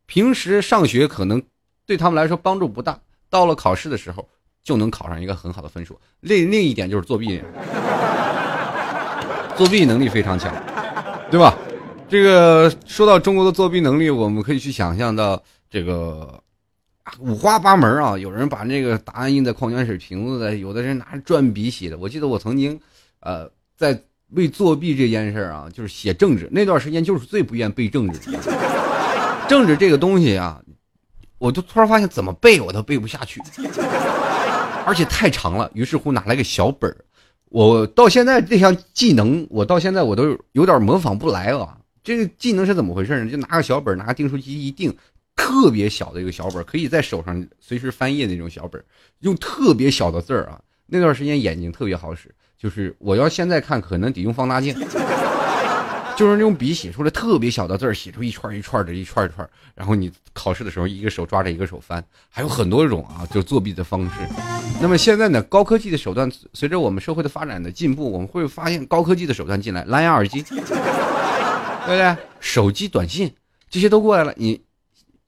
[0.07, 1.42] 平时上学可能
[1.90, 2.96] 对他们来说帮助不大，
[3.29, 4.24] 到了考试的时候
[4.62, 5.98] 就能考上一个很好的分数。
[6.20, 7.42] 另另一点就是作弊，
[9.57, 10.55] 作弊能力非常强，
[11.33, 11.53] 对吧？
[12.09, 16.40] 这个说到中国的作弊能力，我们可以去想象到这个
[17.18, 18.16] 五花八门啊。
[18.16, 21.98] 有人把那个答案印在矿泉水瓶子的，有的人拿着转笔写的。
[21.98, 22.79] 我记得我曾经，
[23.18, 28.31] 呃，在为作弊这件事啊，就是写政治那段时间，就是最不愿背政治。
[29.48, 30.62] 政治这个东西啊，
[31.40, 33.40] 我就突然发现怎么背我都背不下去，
[34.85, 35.70] 而且太长了。
[35.72, 36.96] 于是乎拿了个小本儿，
[37.48, 41.79] 我到现在这项技能，我到现在我都有点模仿不来啊。
[42.05, 43.31] 这个技能是怎么回事呢？
[43.31, 44.94] 就拿个小本儿，拿个订书机一订，
[45.35, 48.85] 特别小的一个小本儿，可以在手上随时翻页那种小本儿，
[49.20, 50.61] 用特别小的字儿啊。
[50.87, 54.74] 那段时间眼睛特别好使，就是我要现在看可能得用放大镜。
[56.20, 59.48] 就是用笔写出来特别小的字儿，写出一串一串的，一串一串。
[59.74, 64.16] 然后你考试的时候，一个手抓着，一个手翻，还有很多种啊，就作弊的方式。
[64.83, 72.14] 那么现在呢，高科技的手段，随着我们社会的发展的进步，我们会发现高科技的手段进来，蓝牙耳机， 对不对？
[72.38, 73.35] 手机短信
[73.70, 74.35] 这些都过来了。
[74.37, 74.61] 你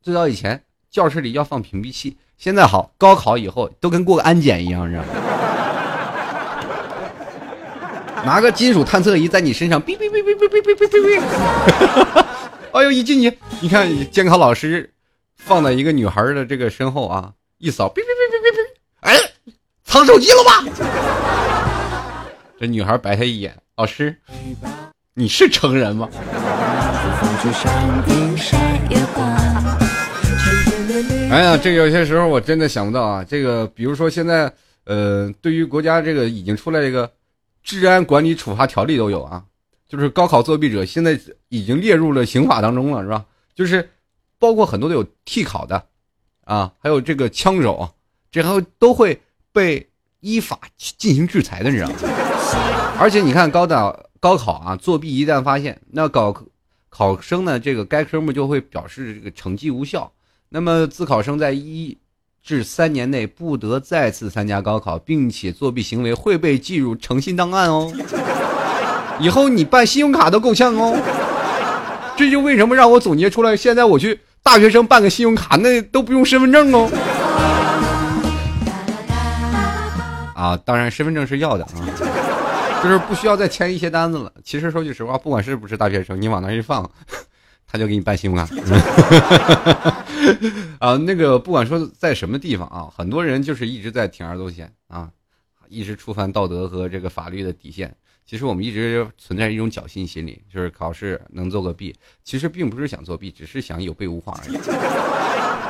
[0.03, 5.09] 最早以前教室里要放屏蔽器，现在好，高考以后都跟过个安检一样，知道吗？
[8.25, 11.21] 拿个金属探测仪在你身上，哔哔哔哔哔哔哔哔哔，
[12.73, 12.91] 哎呦！
[12.91, 14.89] 一进去，你看监考老师
[15.37, 18.59] 放在一个女孩的这个身后啊，一扫，哔哔哔哔哔哔，
[19.01, 19.19] 哎，
[19.85, 20.65] 藏手机了吧？
[22.61, 24.17] 这女孩白他一眼，老师，
[25.15, 26.09] 你是成人吗？
[31.31, 33.25] 哎呀，这有些时候我真的想不到啊。
[33.25, 34.53] 这个，比如说现在，
[34.85, 37.11] 呃，对于国家这个已经出来这个。
[37.63, 39.45] 治安管理处罚条例都有啊，
[39.89, 43.25] 就是高考作弊者现在已经列入了刑法当中了，是吧？
[43.55, 43.91] 就是
[44.39, 45.87] 包括很多都有替考的，
[46.45, 47.89] 啊，还有这个枪手，
[48.31, 49.21] 这还都会
[49.53, 49.89] 被
[50.21, 51.97] 依法进行制裁的，你知道吗？
[52.99, 56.45] 而且你看高考高考啊，作弊一旦发现，那考
[56.89, 60.13] 考生呢，这个该科目就会表示这个成绩无效，
[60.49, 61.97] 那么自考生在一。
[62.45, 67.93] 至三年内不得再次参加高考，并且作弊行为会被记入诚信档案哦。
[69.21, 70.99] 以后你办信用卡都够呛哦。
[72.17, 76.91] 这就为什么让我总结出来，现在我去大学生办个信用卡，那都不用身份证哦。
[80.35, 81.71] 啊，当然身份证是要的啊，
[82.83, 84.33] 就是不需要再签一些单子了。
[84.45, 86.91] 其实说句实话，不管是不是大学生，你往那一放。
[87.71, 88.47] 他就给你办信用卡，
[90.83, 95.09] 啊，那个不管说在什么地方啊，很多人就是一直在铤而走险啊，
[95.69, 97.95] 一直触犯道德和这个法律的底线。
[98.27, 104.59] 其实我们一直存在一种侥幸心理，就是考试能做个弊，其实并不是想作弊，只是想有备无患而已。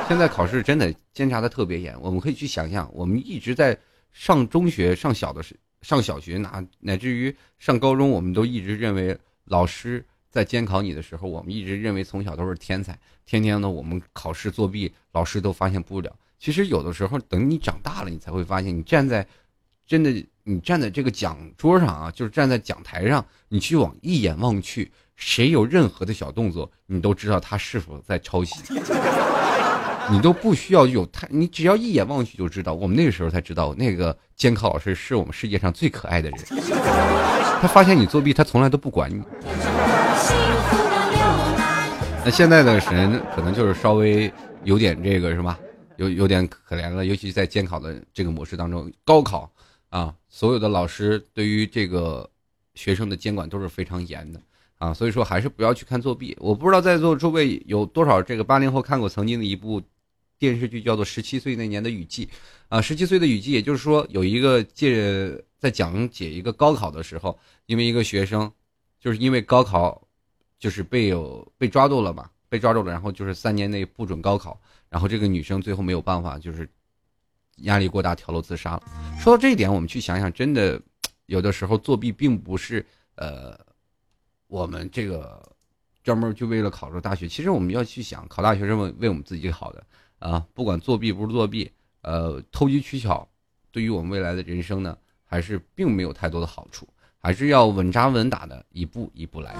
[0.07, 3.77] 现在考试真的监察的特别严，我们可以去想象，我们一直在
[4.13, 10.03] 上中学、上小的时、上小学，哪乃至于上高中，我们都一直认为老师。
[10.33, 16.11] 在监考你的时候，我们一直认为从小都是天才，天天呢我们考试作弊，老师都发现不了。
[16.39, 19.23] 其实有的时候，等你长大了，你才会发现，你站在
[19.85, 20.11] 真的
[20.43, 28.55] 你站在这个讲桌上啊，就是站在讲台上，你去往一眼望去，谁有任何的小动作，你都知道他是否在抄袭。
[30.11, 32.73] 你都不需要有太，你只要一眼望去就知道。
[32.73, 36.39] 我们那个时候才知道，那个监考老师是我们世界上最可爱的人。
[37.61, 39.23] 他发现你作弊，他从来都不管你。
[42.25, 44.31] 那现在的人可能就是稍微
[44.63, 45.59] 有点这个是吧？
[45.97, 49.51] 有有点可怜了，尤其在监考的这个模式当中，高考
[49.89, 52.29] 啊，所有的老师对于这个
[52.75, 54.39] 学生的监管都是非常严的
[54.77, 56.33] 啊，所以说还是不要去看作弊。
[56.39, 59.81] 我不知道在座诸位有多少这个八零后看过曾经的一部
[60.39, 62.25] 电视剧，叫做《十七岁那年的雨季》
[62.69, 68.49] 啊，《十七岁的雨季》，也就是说有一个借在讲解一个高考的时候，因为一个学生
[68.97, 70.01] 就是因为高考。
[70.63, 76.65] 就是被有被抓住了嘛，被抓住了，然后就是三年内不准高考，然后这个女生最后没有办法，就是
[77.63, 78.83] 压力过大跳楼自杀了。
[79.19, 80.81] 说到这一点，我们去想想，真的
[81.25, 83.59] 有的时候作弊并不是呃
[84.47, 85.53] 我们这个
[86.01, 89.85] 专门就为了考入大学，其实我们要去想，考大学是为为我们自己好的
[90.19, 91.69] 啊，不管作弊不是作弊，
[92.03, 93.27] 呃，投机取巧，
[93.69, 96.87] 对于我们未来的人生呢，还是并没有太多的好处。
[97.19, 99.55] 还是要稳扎稳打的一步一步来。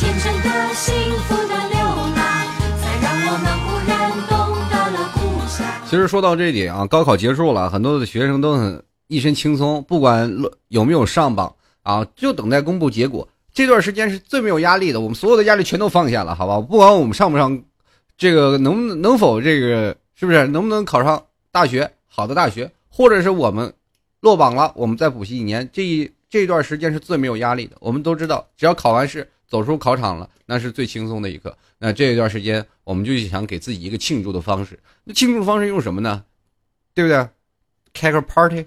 [0.00, 0.94] 天真的幸
[1.28, 2.16] 福的流浪，
[2.80, 5.66] 才让我们忽然懂得了故乡。
[5.84, 10.34] 其实说到这点啊，高考结束了，很多的学生都很一身轻松，不管
[10.68, 13.28] 有没有上榜啊，就等待公布结果。
[13.52, 16.58] 这段时间是最没有压力的，我们所有的压力全都放下了，好吧？
[16.62, 17.62] 不管我们上不上，
[18.16, 23.74] 这个能能否这个是不是能不能考上大学，好的大学，或者是我们
[24.20, 27.76] 落榜了，我们再补习一年，这一这段时间是最没有压力的。
[27.80, 29.28] 我们都知道，只要考完试。
[29.50, 31.54] 走出考场了，那是最轻松的一刻。
[31.78, 34.78] 那这一段时间，我们就想给自己一个庆祝的方式。
[35.02, 36.22] 那庆祝方式用什么呢？
[36.94, 37.28] 对不对？
[37.92, 38.64] 开个 party，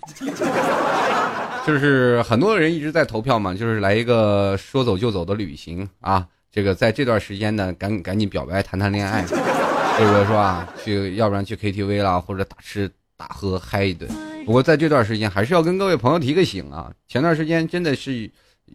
[1.65, 6.27] 就是很多人一直在投票嘛，就是来一个说走就走的旅行啊。
[6.51, 9.23] 这个在这段时间呢，赶赶紧表白，谈谈恋爱，
[9.97, 10.67] 这个是吧？
[10.83, 14.11] 去，要不然去 KTV 啦，或者大吃大喝嗨一顿。
[14.45, 16.91] 不过在这段时间，还是要跟各位朋友提个醒啊。
[17.07, 18.29] 前段时间真的是。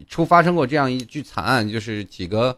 [0.07, 2.57] 出发生过这样一句惨案，就是几个，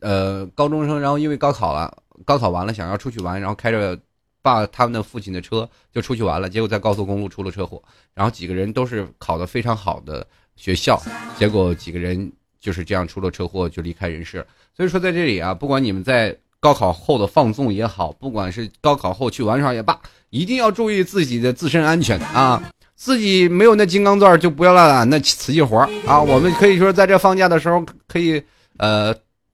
[0.00, 3.98] 呃，高中生，然后因为高考了，高考完了想要出去玩，然后开着
[4.42, 7.82] 爸他们的父亲的车就出去玩了，结果在高速公路出了车祸，
[8.12, 11.00] 然后几个人都是考得非常好的学校，
[11.38, 14.46] 结果几个人就是这样出了车祸就离开人世。
[14.76, 19.98] 所以说在这里啊，不管你们在高考后的放纵也好，不管是高考后去玩耍也罢，
[20.30, 22.70] 一定要注意自己的自身安全啊。
[23.04, 26.18] 自己没有那金刚钻，就不要揽那瓷器活啊！
[26.22, 28.42] 我们可以说在这放假的时候，可以
[28.78, 29.12] 呃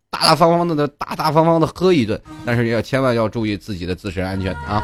[0.09, 4.81] 大大方方的、大大方方的喝一顿，但是要千万要注意自己的自身安全啊！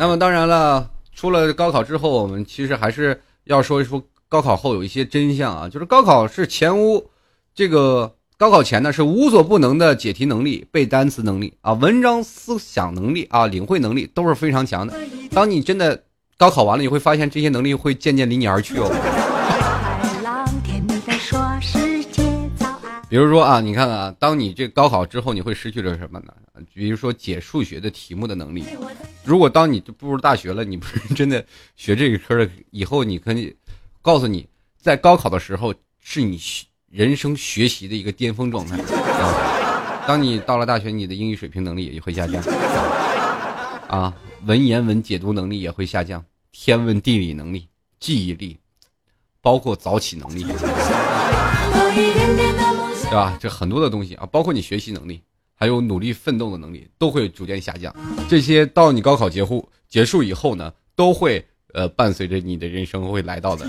[0.00, 7.10] 那么当然了，出了高考之后，我们其实还是要说一说高考后有一些真相啊，就是高考是前无
[7.54, 14.94] 这个高考前呢是无所不能的解题能力、背单词能力啊、文章思想能力啊、领会能力都是非常强的。
[15.30, 16.04] 当你真的。
[16.36, 18.90] 高考完了，你会发现这些能力会渐渐离你而去哦。
[23.08, 26.32] 比如说啊，你看啊，当你这高考之后，你会失去了什么呢？
[26.72, 28.64] 比如说解数学的题目的能力。
[29.22, 31.44] 如果当你步入大学了，你不是真的
[31.76, 33.54] 学这个科的，以后你可以
[34.02, 34.48] 告诉你，
[34.80, 36.40] 在高考的时候是你
[36.90, 38.76] 人生学习的一个巅峰状态。
[40.06, 42.42] 当你到了大学，你的英语水平能力也会下降。
[43.88, 44.14] 啊。
[44.46, 47.66] 文言文解读能力也会下降，天文地理能力、
[47.98, 48.58] 记忆力，
[49.40, 50.52] 包括早起能力，对
[53.12, 53.38] 吧？
[53.40, 55.22] 这很多的东西啊，包括你学习能力，
[55.54, 57.90] 还有努力奋斗的能力，都会逐渐下降。
[58.28, 61.42] 这些到你高考结束结束以后呢，都会
[61.72, 63.66] 呃伴随着你的人生会来到的。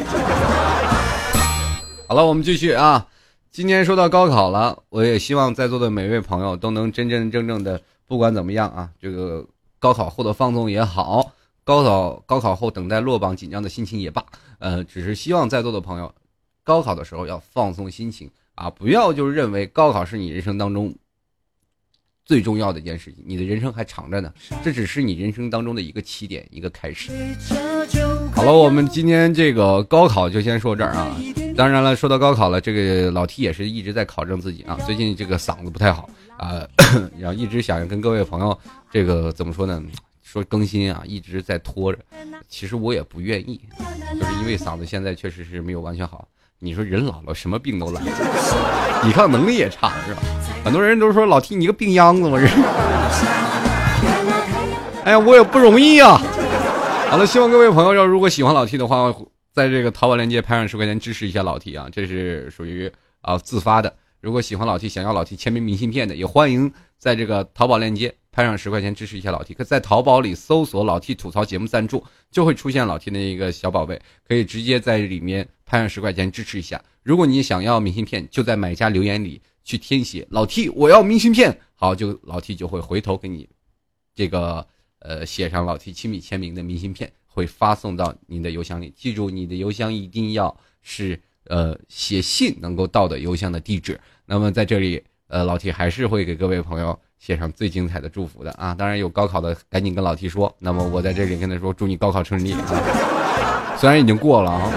[2.06, 3.08] 好了，我们继续啊。
[3.50, 9.48] 今天说到高考了，我也希望在座的每位朋友都能真真正正的，不管怎么样啊，这个。
[9.86, 11.32] 高考后的放纵也好，
[11.64, 14.26] 高考高考后等待落榜紧张的心情也罢，
[14.58, 16.12] 呃，只是希望在座的朋友，
[16.64, 20.92] 高考的时候要放松心情啊，不要就是认为高考是你人生当中
[22.26, 27.12] 最重要的一件事情，你的人生还长着呢，这只是你人生当中的一个起点，一个开始。
[28.34, 31.16] 好了，我们今天这个高考就先说这儿啊。
[31.56, 36.10] 当然了，说到高考了，这个老 T 也是一直在考证自己啊，最近这个嗓子不太好。
[36.38, 36.68] 啊，
[37.18, 38.58] 然后一直想跟各位朋友，
[38.92, 39.82] 这个怎么说呢？
[40.22, 42.00] 说更新啊，一直在拖着。
[42.50, 43.62] 其实我也不愿意，
[44.20, 46.28] 就是因为嗓子现在确实是没有完全好。
[46.60, 48.02] 你说人老了，什么病都来，
[49.04, 50.22] 抵抗能力也差，是吧？
[50.64, 52.48] 很多人都说老 T 你个病秧子嘛，这。
[55.06, 56.20] 哎呀，我也不容易啊。
[57.10, 59.14] 好了，希望各位朋友要如果喜欢老 T 的话，
[59.54, 63.94] 在这个淘宝链接拍上十块钱支持一下老 T 啊，这是属于啊自发的。
[64.26, 69.54] 如果喜欢老 T，想要老 T 签名明信片的，也欢迎在这个淘宝链接拍上十块钱支持一下老 T。
[69.54, 76.84] 可在淘宝里搜索“老 T 吐槽节目赞助”，就会出现老 T 的一个小宝贝，可以直接在里面拍上十块钱支持一下。
[77.04, 83.48] 如果你想要明信片，就在买家留言里去填写“老 T 我要明信片”，好，就老 T 就会回头给你
[84.16, 84.66] 这个
[85.02, 88.92] 呃写上老 T 亲笔签名的明信片，会发送到您的邮箱里。
[88.98, 94.02] 记住，你的邮箱一定要是呃写信能够到的邮箱的地址。
[94.26, 98.74] 那么在这里，呃，老 T 还是会给各位朋友写上最精彩的祝福的啊！
[98.74, 100.54] 当然有高考的，赶紧跟老 T 说。
[100.60, 103.76] 那么我在这里跟他说，祝你高考顺利啊！
[103.78, 104.72] 虽然已经过了啊。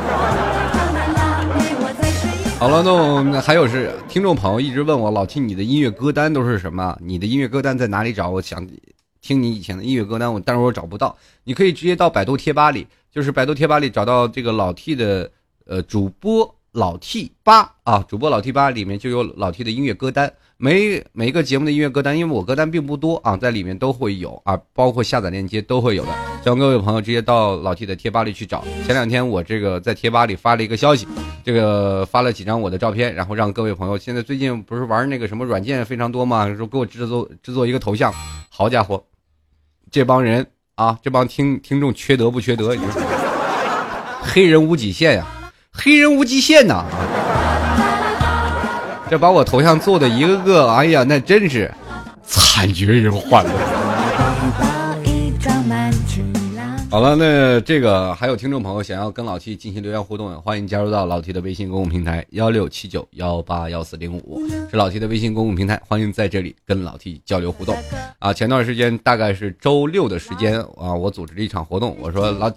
[2.59, 6.97] 好了，那我们还有是听众朋友一直问我，老 T 你的音乐歌单都是什么？
[7.01, 8.29] 你的音乐歌单在哪里找？
[8.29, 8.67] 我想
[9.21, 11.17] 听你以前的音乐歌单，我但是我找不到。
[11.45, 15.31] 你可以直接到百度贴吧里，就是百度贴吧里找到这个老 T 的
[15.67, 26.11] 呃主播老 T 八啊，主播老 T 八里面就有老 T 的音乐歌单，每每一个节目的音乐歌单，因为我歌单并不多啊，在里面都会有啊，包括下载链接都会有的，
[26.43, 28.63] 希望各位朋友直接到老 T 的贴吧里去找。
[28.85, 31.09] 前两天我这个在贴吧里发了一个消息，
[31.43, 38.13] 这个发了几张我的照片，然后让各位朋友，现在最近不是玩那个什么软件非常多嘛，说给我制作制作一个头像，
[38.51, 39.03] 好家伙，
[39.91, 42.75] 这帮人啊，这帮听听众缺德不缺德？
[42.75, 43.03] 你说，
[44.23, 45.27] 黑人无极限呀！
[45.81, 46.85] 黑人无极限呐！
[49.09, 51.73] 这把我头像做的一个个，哎呀，那真是
[52.25, 53.51] 惨绝人寰了。
[56.91, 67.77] 好了，那这个还有听众朋友想要跟老 T 进行留言互动，欢迎加入到老 T 的微信公共平台幺六七九幺八幺四零五，是老 T 的微信公共平台，欢迎在这里跟老 T 交流互动。
[68.19, 72.51] 啊，前段时间大概是周六的时间啊，我组织了一场活动，我说老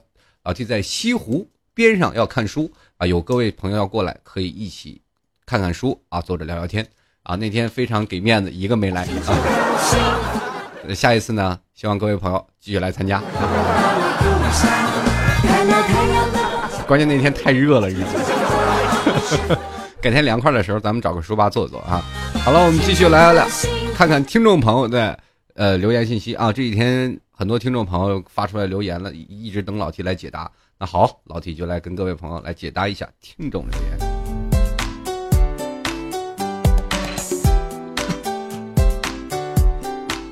[0.44, 2.72] 老 T 在西湖边上要看书。
[3.02, 5.02] 啊，有各位朋友要过来，可以一起
[5.44, 6.86] 看看书啊，坐着聊聊天
[7.24, 7.36] 啊。
[7.36, 10.94] 那天非常给面子，一个没来啊。
[10.94, 13.20] 下一次呢，希望各位朋友继续来参加。
[16.88, 18.06] 关键那天太热了，已经。
[20.00, 22.04] 改天凉快的时候，咱们找个书吧坐坐啊。
[22.46, 23.48] 好了，我们继续来来
[23.96, 25.18] 看看听众朋友的
[25.56, 26.54] 呃留言信息啊。
[26.54, 30.52] 这几天很多听众朋友发出来留言了，一直等老 T 来解答。
[30.82, 34.00] 那好，老 T 就来跟各位朋友来解答一下听众留言。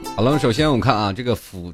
[0.18, 1.72] 好了，首先我们看啊，这个斧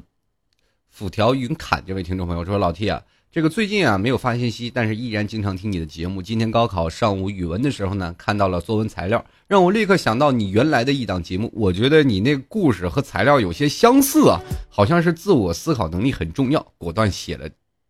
[0.90, 3.02] 斧条云侃这位听众朋友说：“老 T 啊，
[3.32, 6.20] 这个最近啊没有发信息，但是依然经常听你的节目。
[6.20, 11.50] 今天高考上午语文的时候呢，看到了作文材料，让我立刻想到你原来的一档节目。
[11.54, 17.48] 我觉得你那故事和材料有些相似啊，好像是自我思考能力很重要，果断写了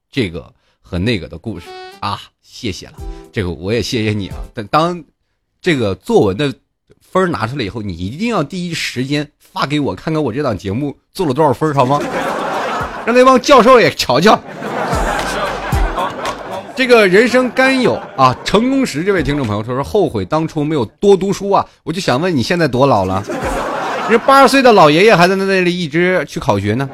[0.09, 0.55] 这个。”
[0.89, 1.67] 和那个的故事
[1.99, 2.93] 啊，谢谢了，
[3.33, 4.37] 这个我也谢谢你啊。
[4.55, 5.03] 等当
[5.61, 6.55] 这个作文的
[7.01, 12.01] 分拿出来以后，你一定要第一时间发给我，看看我这档节目做了多少分，好吗？
[13.05, 14.39] 让那帮教授也瞧瞧。
[16.77, 21.67] 这个人生甘有啊，成功时这位听众朋友他说后悔当初没有多读书啊。
[21.83, 23.25] 我就想问你现在多老了？
[24.09, 26.89] 人八十岁的老爷爷还在那里一直去考学呢，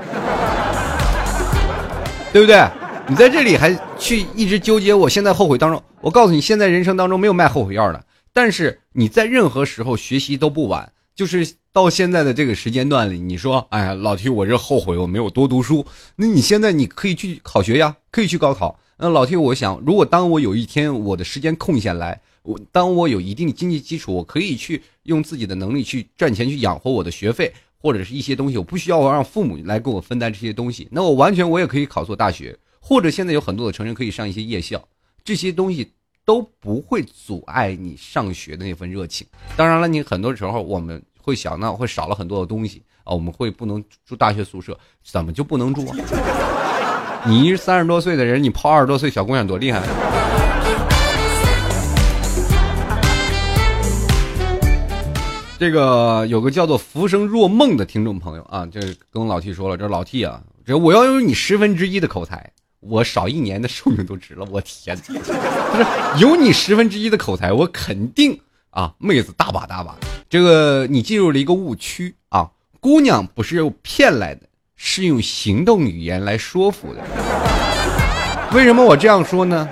[2.32, 2.64] 对不对？
[3.08, 5.82] 你在这里还去一直纠结，我现在后悔当中。
[6.00, 8.04] 我告诉你，现在人生当中没有卖后悔药的。
[8.32, 15.84] 但是你在任何时候学习都不晚，就是到现在的这个时间段里，你说，哎呀，老提我这后悔我没有多读书。
[16.14, 18.78] 那你现在你可以去考学呀，可以去高考。
[18.98, 32.56] 那老提，我想，如果当我有一天我的时间空下来，我当我有一定经济基础，我可以去用自己的能力去赚钱，去养活我的学费或者是一些东西，我不需要让父母来给我分担这些东西，那我完全我也可以考做大学。
[32.84, 34.82] 或者现在有很多的成人可以上一些夜校，
[35.24, 35.88] 这些东西
[36.24, 39.24] 都不会阻碍你上学的那份热情。
[39.56, 45.96] 当然了，你很多时候我们会想，那会少了很多的东西啊，我们会不能住大学宿舍，怎么就不能住啊？
[47.24, 49.80] 你一三十多岁的人，你泡二十多岁小姑娘多厉害！
[55.56, 58.80] 这个有个叫做“浮生若梦”的听众朋友啊，这
[59.12, 62.50] 跟老 T 说了，这老 T 啊，这我要有你十分之一的口才。
[62.82, 64.96] 我少一年的寿命都值了， 我天！
[64.96, 65.86] 不是
[66.18, 68.38] 有你十分之一的口才，我肯定
[68.70, 69.96] 啊，妹子大把大把。
[70.28, 74.42] 这个你进入了一个误区啊，姑娘不是用骗来的，
[74.74, 77.00] 是用行动语言来说服的。
[78.52, 79.68] 为什么我这样说呢？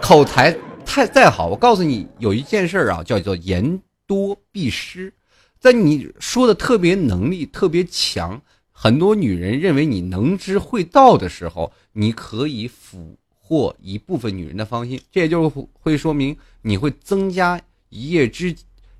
[0.00, 0.56] 口才
[0.86, 5.12] 太再好，我告诉你，有一件事啊，叫做言多必失，
[5.58, 8.40] 在你说的特别能力特别强。
[8.72, 17.60] 很多女人认为你能知会道的时候，你可以俘获一部分女人的芳心，这也就是会说明你会增加
[17.90, 18.50] 一夜之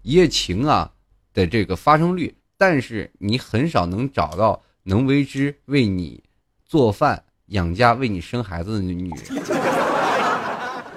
[0.02, 0.92] 一夜情啊
[1.32, 6.22] 的这个发生率，但是你很少能找到能为之为你
[6.64, 9.42] 做饭养家、为你生孩子的女人，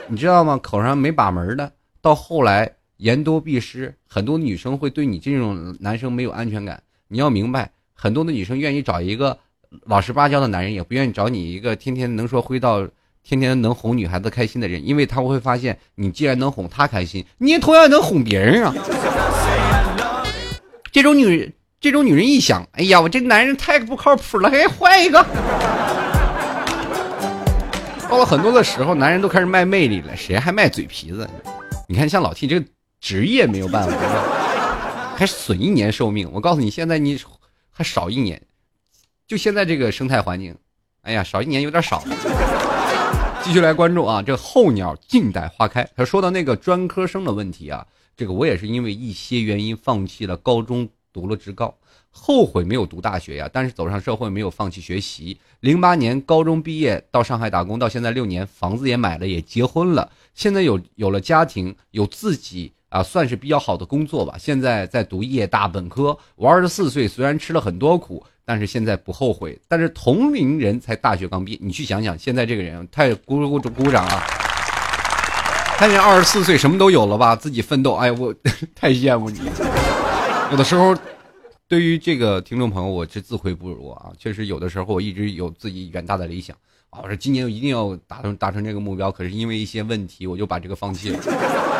[0.10, 0.58] 你知道吗？
[0.58, 1.72] 口上没把门的，
[2.02, 7.72] 到后来言多必失，很多女生会对你这种男生没有安全感，你要明白。
[7.96, 9.38] 很多的女生愿意找一个
[9.86, 12.88] 老实巴交的男人，也不愿意找你一个天天能说会道、
[13.24, 18.76] 天天能哄女孩子开心的人，因为他会发现，你既然能哄她开心，你也同样能哄别人啊。
[20.92, 25.24] 这种女人，这种女人一想，哎呀，我这男人太不靠谱了，还换一个。
[28.10, 31.28] 到了很多的时候，男人都开始卖魅力了，谁还卖嘴皮子？
[31.88, 32.66] 你看，像老 T 这个
[33.00, 33.98] 职业没有办法，
[35.16, 36.30] 还损一年寿命。
[36.32, 37.20] 我告诉你，现在你。
[37.78, 38.42] 还少一年，
[39.28, 40.56] 就现在这个生态环境，
[41.02, 42.02] 哎呀，少一年有点少。
[43.44, 45.86] 继续来关注啊，这候鸟静待花开。
[45.94, 51.76] 他说到那个专科生的问题啊，这个我也是因为一些原因放弃了高中，读了职高，
[52.10, 53.50] 后悔没有读大学呀。
[53.52, 55.38] 但是走上社会没有放弃学习。
[55.60, 64.36] 零八年高中毕业到上海打工，到现在六年，房子也买了，也结婚了，现在有有了家庭，有自己啊，算是比较好的工作吧。
[64.38, 66.18] 现在在读夜大本科。
[66.36, 68.26] 我二十四岁，虽然吃了很多苦。
[68.48, 74.24] 但是现在不后悔，但是同龄人才大学刚毕业，你去想想，现在这个人太鼓鼓鼓掌啊！
[75.80, 78.32] 看见二十四岁什么都有了吧，自己奋斗，哎我
[78.76, 79.40] 太羡慕你。
[80.52, 80.96] 有的时候，
[81.68, 84.12] 对于这个听众朋友，我是自愧不如啊。
[84.20, 86.56] 确实，有的时候我一直有自己远大的理想
[86.92, 91.20] 啊，我说今年一定要达成达成这个目标，可是因为一些问题，我就把这个放弃了。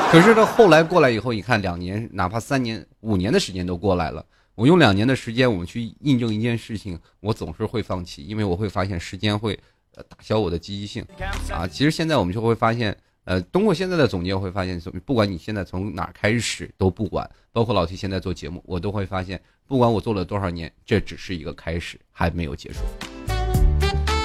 [0.12, 4.26] 可是呢，后来过来以后，你看两年，哪怕三年、五年的时间都过来了。
[4.56, 9.60] 我用两年的时间，我们去印证一件事情，我总是会放弃，因为我会发现时间会，
[9.96, 11.06] 呃，打消我的积极性，
[11.52, 12.96] 啊，其实现在我们就会发现，
[13.26, 22.80] 呃，通过现在的总结，会发现，不管你现在从哪开始都不管，包括老 T 现在做节目，我都会发现，不管我做了多少年，这只是一个开始，还没有结束。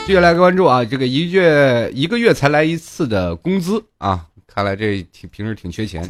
[0.07, 6.09] 继续来关注啊，这个一月一个月才来一次的工资啊，看来这挺平时挺缺钱啊。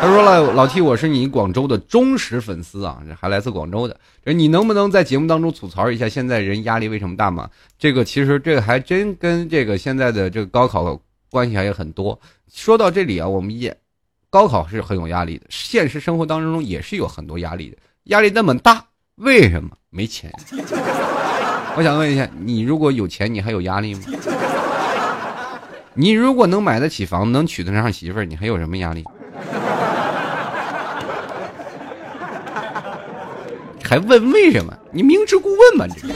[0.00, 3.98] 他说了：“老 T，我是你广州的忠实粉丝啊，还来自广州的。
[4.22, 7.48] 这你能不能在节目当中吐槽一下现在人压力为什么大嘛？
[7.78, 11.00] 这个其实这个还真跟这个现在的这个高考
[11.30, 12.20] 关系还有很多。
[12.52, 13.74] 说到这里啊，我们也
[14.28, 17.76] 高考是很有压力的，现实生活当中也是有很多压力的。
[18.04, 18.84] 压力那么大，
[19.14, 20.30] 为什么没钱？
[21.76, 24.00] 我想问一下，你如果有钱，你还有压力吗？
[25.96, 29.04] 你如果能买得起房，能娶得上媳妇儿，你还有什么压力？”
[33.84, 34.76] 还问为什么？
[34.90, 35.86] 你明知故问嘛？
[35.86, 36.14] 这个。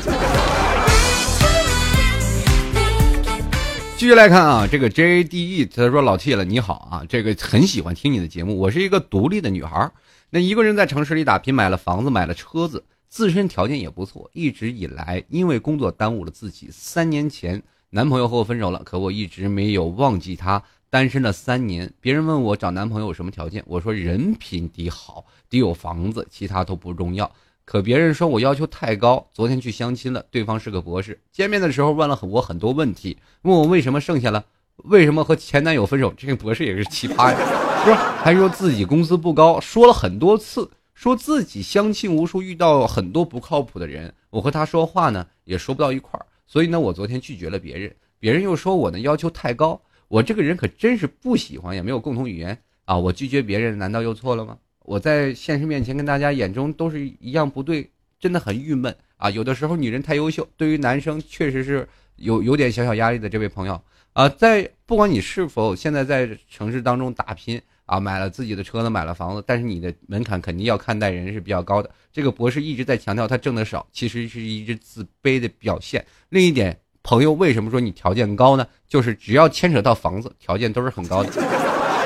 [3.96, 8.58] 继续来看啊，这个 J A D E 他说老 T 了，你好啊，这个很喜欢听你的节目。
[8.58, 9.88] 我是一个独立的女孩，
[10.30, 14.28] 那一个人在城市里打拼，买了房子，买了车子，自身条件也不错。
[14.32, 16.68] 一直以来，因为工作耽误了自己。
[16.72, 20.62] 三年前，男朋友和我分手了，可我一直没有忘记他。
[20.90, 27.30] 单身了三年，别人问我找男朋友有什么条件，我说人品得好，得有房子，其他都不重要。
[27.64, 29.26] 可别人说我要求太高。
[29.32, 31.18] 昨天去相亲了，对方是个博士。
[31.32, 34.44] 见面的时候问了我很多问题，问我为什么剩下了，
[34.84, 36.12] 为什么和前男友分手。
[36.14, 37.38] 这个博士也是奇葩呀，
[37.86, 38.14] 是吧？
[38.22, 44.12] 还说自己工资不高，说了很多次，说自己相亲无数，遇到很多不靠谱的人。
[44.28, 46.26] 我和他说话呢，也说不到一块儿。
[46.48, 47.94] 所以呢，我昨天拒绝了别人。
[48.18, 52.98] 别人又说我呢要求太高，我这个人可真是不喜欢，也没有共同语言啊。
[52.98, 54.58] 我拒绝别人，难道又错了吗？
[54.80, 59.28] 我在现实面前跟大家眼中都是一样不对，真的很郁闷啊！
[59.28, 61.86] 有的时候女人太优秀，对于男生确实是
[62.16, 63.28] 有有点小小压力的。
[63.28, 63.78] 这位朋友
[64.14, 71.88] 啊，在不管你是否现在在城市当中打拼啊，买了自己的车子，买了房子，但是你的门槛肯定要看待人是比较高的。
[72.12, 76.04] 这个博士一直在强调他挣的少，其实是一直自卑的表现。
[76.28, 78.66] 另一点，朋友为什么说你条件高呢？
[78.86, 81.32] 就是只要牵扯到房子，条件都是很高的，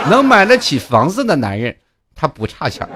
[0.08, 1.76] 能买得起房子的男人。
[2.14, 2.88] 他不差钱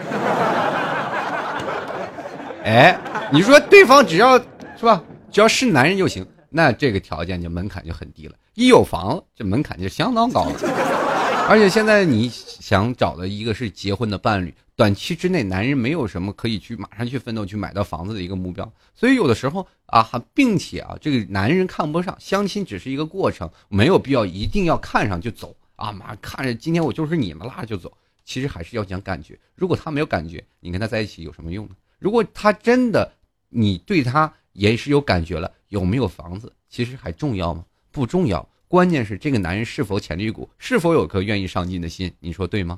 [2.63, 2.97] 哎，
[3.33, 4.39] 你说对方只要
[4.79, 8.35] 是吧，只要是男人就行，那这个条件就门槛就很低了。
[8.55, 11.06] 一有房，这门槛就相当高了。
[11.49, 27.97] 而且现在你想找的一个是结婚的伴侣，短期之内男人没有什么可以去马上去奋斗去买到房子的一个目标，所以有的时候啊，并且啊，这个男人看不上相亲只是一个过程，没有必要一定要看上就走啊，马上看着今天我就是你了，拉着就走。
[28.25, 29.39] 其实还是要讲感觉。
[29.55, 31.77] 如果他没有感觉，你跟他在一起有什么用呢？
[32.01, 33.13] 如果他真的，
[33.51, 37.65] 你对他也是有感觉了，有没有房子，其实还重要吗？
[37.93, 38.47] 不重要。
[38.69, 42.13] 关键是这个男人是否潜力股，是否有颗愿意上进的心。
[42.19, 42.77] 你说对吗？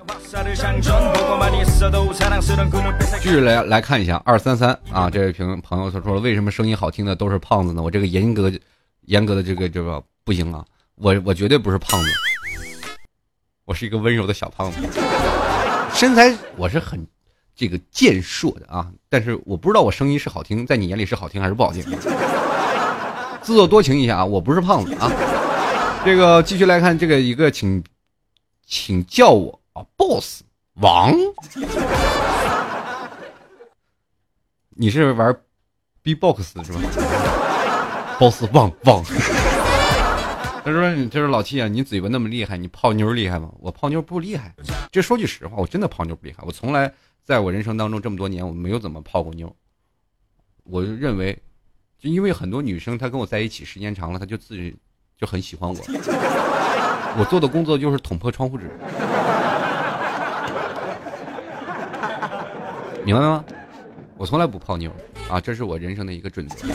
[3.23, 7.83] 继续来来看一下二三三啊，这位评朋友他说了，为什么声音好听的都是胖子呢？
[7.83, 8.53] 我这个严格
[9.07, 10.63] 严格的这个这个不行啊，
[10.97, 12.09] 我我绝对不是胖子。
[13.65, 14.79] 我是一个温柔的小胖子，
[15.95, 17.07] 身材我是很
[17.57, 21.83] 这个健硕的啊，但是我不知道我声音是好听，在你眼里是好听还是不好听？
[23.41, 25.11] 自作多情一下啊，我不是胖子啊。
[26.09, 27.85] 这个继续来看这个一个，请
[28.65, 30.41] 请叫我啊，boss
[30.77, 31.15] 王，
[34.71, 35.39] 你是玩
[36.01, 36.81] B box 是吧
[38.19, 39.05] ？boss 王王。
[40.65, 43.53] 他说：“你这是老七啊，你嘴巴那么厉害，你泡妞厉害吗？
[43.59, 44.55] 我泡妞不厉害。
[44.91, 46.43] 这说句实话，我真的泡妞不厉害。
[46.47, 46.91] 我从来
[47.23, 49.55] 在我人生当中这么多年，我没有怎么泡过妞。
[50.65, 51.39] 我就认为，
[51.99, 54.57] 就因为很多女生她跟我在一起时间长了，她就自
[55.19, 55.77] 就很喜欢我。
[57.19, 58.71] 我做的工作就是捅破窗户纸，
[63.05, 63.45] 明白吗？
[64.17, 64.91] 我从来不泡妞
[65.29, 66.69] 啊，这是我人生的一个准则。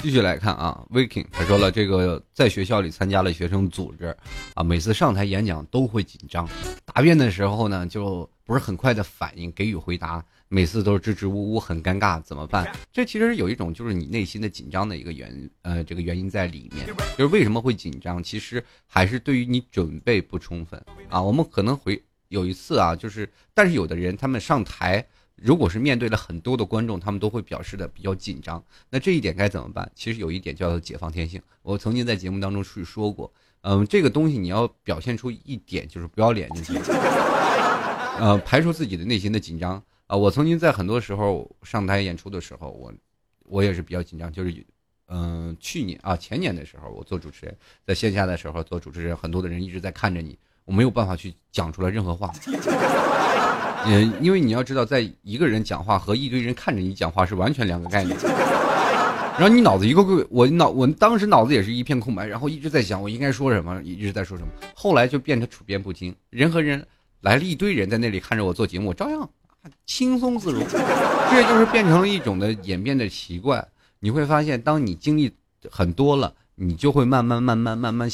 [0.00, 4.16] 继续来看啊，Viking 他说了，这个在学校里参加了学生组织，
[4.54, 6.48] 啊，每次上台演讲都会紧张，
[6.86, 12.70] 答辩的时候呢，就不是很快的反应给予回答，每次都是支支吾吾，很尴尬，怎么办？
[12.92, 16.86] 这其实有一种就是你内心的紧张的一个原呃这个原因在里面，
[17.16, 18.22] 就是为什么会紧张？
[18.22, 21.20] 其实还是对于你准备不充分啊。
[21.20, 25.06] 我们可能会有一次啊，就是但是有的人他们上台。
[25.40, 28.60] 如果是面对了很多的观众，他们都会表示的比较紧张。
[28.90, 29.88] 那这一点该怎么办？
[29.94, 31.40] 其实有一点叫做解放天性。
[31.62, 36.74] 我曾经在节目当中去说过，嗯，这个东西你要表现出一点就是不要脸就行，
[38.18, 40.16] 呃，排除自己的内心的紧张啊。
[40.16, 42.92] 我曾经在很多时候上台演出的时候，我
[43.44, 44.66] 我也是比较紧张，就是
[45.06, 47.56] 嗯，去年啊前年的时候，我做主持人，
[47.86, 52.32] 在线下的时候做主持人，很多的人一直在看着你，我没有办法去讲出来任何话。
[53.86, 58.16] 嗯， 因为你要知道，在一个人讲话和一堆人看着你讲话是完全两个概念。
[59.38, 64.50] 然后你脑子一个个，我脑我当时脑子也是一片空白，然后一直在想我应该说什么，一直在说什么。
[64.74, 66.84] 后来就变成处变不惊，人和人
[67.20, 69.30] 来了一堆人在那里看着我做节目，我照样
[69.86, 70.60] 轻松自如。
[71.30, 73.66] 这就是变成了一种的演变的习惯。
[74.00, 75.32] 你会发现，当你经历
[75.70, 78.08] 很多了，你就会慢慢慢慢慢慢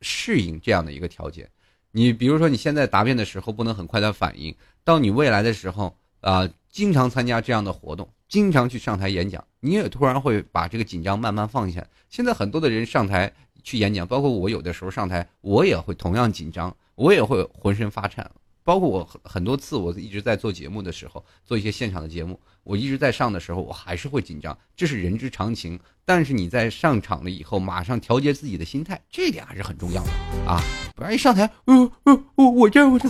[0.00, 1.48] 适应这样的一个条件。
[1.90, 4.54] 你比如说，你现在答辩的时候不能很快的反应，
[4.84, 11.84] 到你未来的时候啊，经常参加这样的活动，经常去上台演讲，你也突然会把这个紧张慢慢放下。
[12.10, 18.30] 现在很多的人上台去演讲，包括我有的时候上台，我也会同样紧张，我也会浑身发颤。
[18.68, 25.80] 包括我很多次，我一直在做节目的时候，做一些现场的节目，我一直在上的时候，我还是会紧张，这是人之常情。
[26.04, 30.10] 但是你在上场了以后，马上调节自己的心态，这一点还是很重要的
[30.46, 30.60] 啊！
[30.94, 33.08] 不然一上台，呃呃，我我这我这，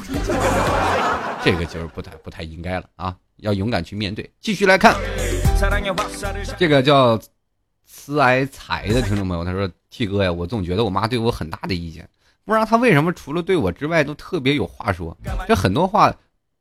[1.43, 3.17] 这个就是不太不太应该了啊！
[3.39, 4.31] 要勇敢去面对。
[4.39, 4.95] 继续来看，
[6.57, 7.21] 这个叫
[7.85, 12.09] 慈爱财的听众朋友，他说：“T 哥呀，我总觉得我妈对我很大的意见。”
[12.49, 15.15] 不知道他为什么除了对我之外都特别有话说，
[15.47, 16.11] 这很多话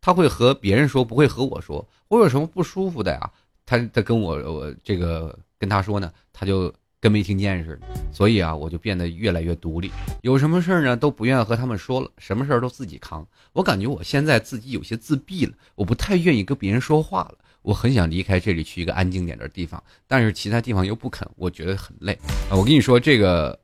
[0.01, 1.87] 他会和别人说，不会和我说。
[2.09, 3.31] 我有什么不舒服的呀？
[3.65, 7.87] 他他跟我我这个跟他说呢，他就跟没听见似的。
[8.11, 9.89] 所以啊，我就变得越来越独立，
[10.23, 13.25] 有什么事儿呢都不愿意和他们说了，什么事儿都自己扛。
[13.53, 17.35] 我感觉我现在自己有些自闭了，我不太愿意跟别人说话了。
[17.61, 22.19] 我很想离开这里，去一个安静点的地方，但是其他地方又不肯，我觉得很累。
[22.51, 23.57] 我跟你说，这个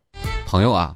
[0.45, 0.95] 朋友啊。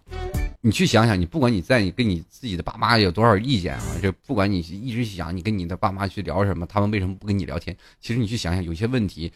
[0.67, 7.73] 你去想想，你不管你在你跟你自己的爸妈有多少意见啊，就不管你一直想你跟你的爸妈去聊什么，他们为什么不跟你聊天？
[8.01, 9.31] 其实你去想想，有些问题，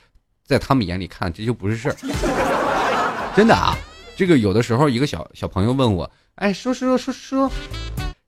[0.45, 1.95] 在他们眼里看这就不是事儿，
[3.34, 3.73] 真的啊。
[4.17, 7.49] 这个有的时候一个小小朋友问我，哎，叔叔叔叔，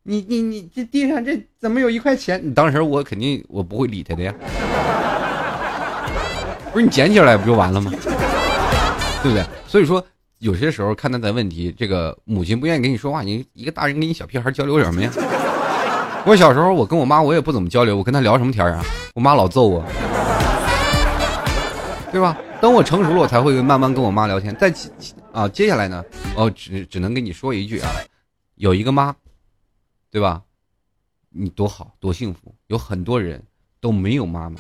[0.03, 2.39] 你你你这地上这怎么有一块钱？
[2.41, 4.33] 你当时我肯定我不会理他的呀，
[6.71, 7.91] 不是你捡起来不就完了吗？
[9.21, 9.43] 对不对？
[9.67, 10.01] 所以说。
[10.43, 15.09] 有些时候看他的问题，这个母亲不愿意跟你说话，你一个大人跟你小屁孩交流什么呀？
[16.27, 18.83] 我小时候我跟我妈我也不怎么交流，我跟她聊什么天啊？
[19.15, 19.81] 我妈老揍我，
[22.11, 22.37] 对吧？
[22.59, 24.53] 等我成熟了，我才会慢慢跟我妈聊天。
[24.57, 24.73] 再
[25.31, 26.03] 啊，接下来呢，
[26.35, 27.89] 哦，只只能跟你说一句啊，
[28.55, 29.15] 有一个妈，
[30.11, 30.41] 对吧？
[31.29, 33.41] 你多好多幸福，有很多人
[33.79, 34.57] 都没有妈妈。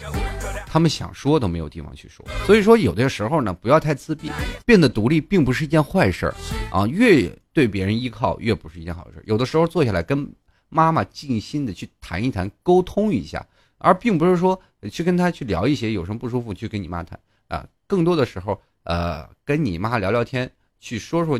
[0.65, 4.31] 他们想说都没有地方去说，所以说有的时候呢，不要太自闭，
[4.65, 6.35] 变得独立并不是一件坏事儿
[6.71, 6.87] 啊。
[6.87, 9.21] 越对别人依靠，越不是一件好事。
[9.25, 10.33] 有的时候坐下来跟
[10.69, 13.45] 妈妈静心的去谈一谈，沟通一下，
[13.77, 14.59] 而并不是说
[14.91, 17.67] 去跟他去聊一些有什么不舒服去跟你妈谈啊。
[17.85, 20.49] 更多的时候，呃，跟你妈聊聊天，
[20.79, 21.39] 去说说。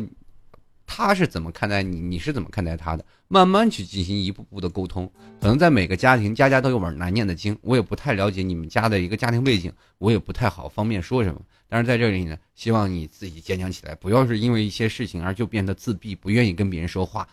[0.86, 2.00] 他是怎么看待你？
[2.00, 3.04] 你是怎么看待他的？
[3.28, 5.10] 慢慢去进行一步步的沟通。
[5.40, 7.56] 可能在每个家庭，家家都有本难念的经。
[7.62, 11.40] 我也不太了解你们家的一个家庭背景，我也不太好方便说什么。
[11.68, 17.26] 但是在这里呢，希望你自己坚强起来，不要是因为一些事情而就变得自闭，不愿意跟别人说话。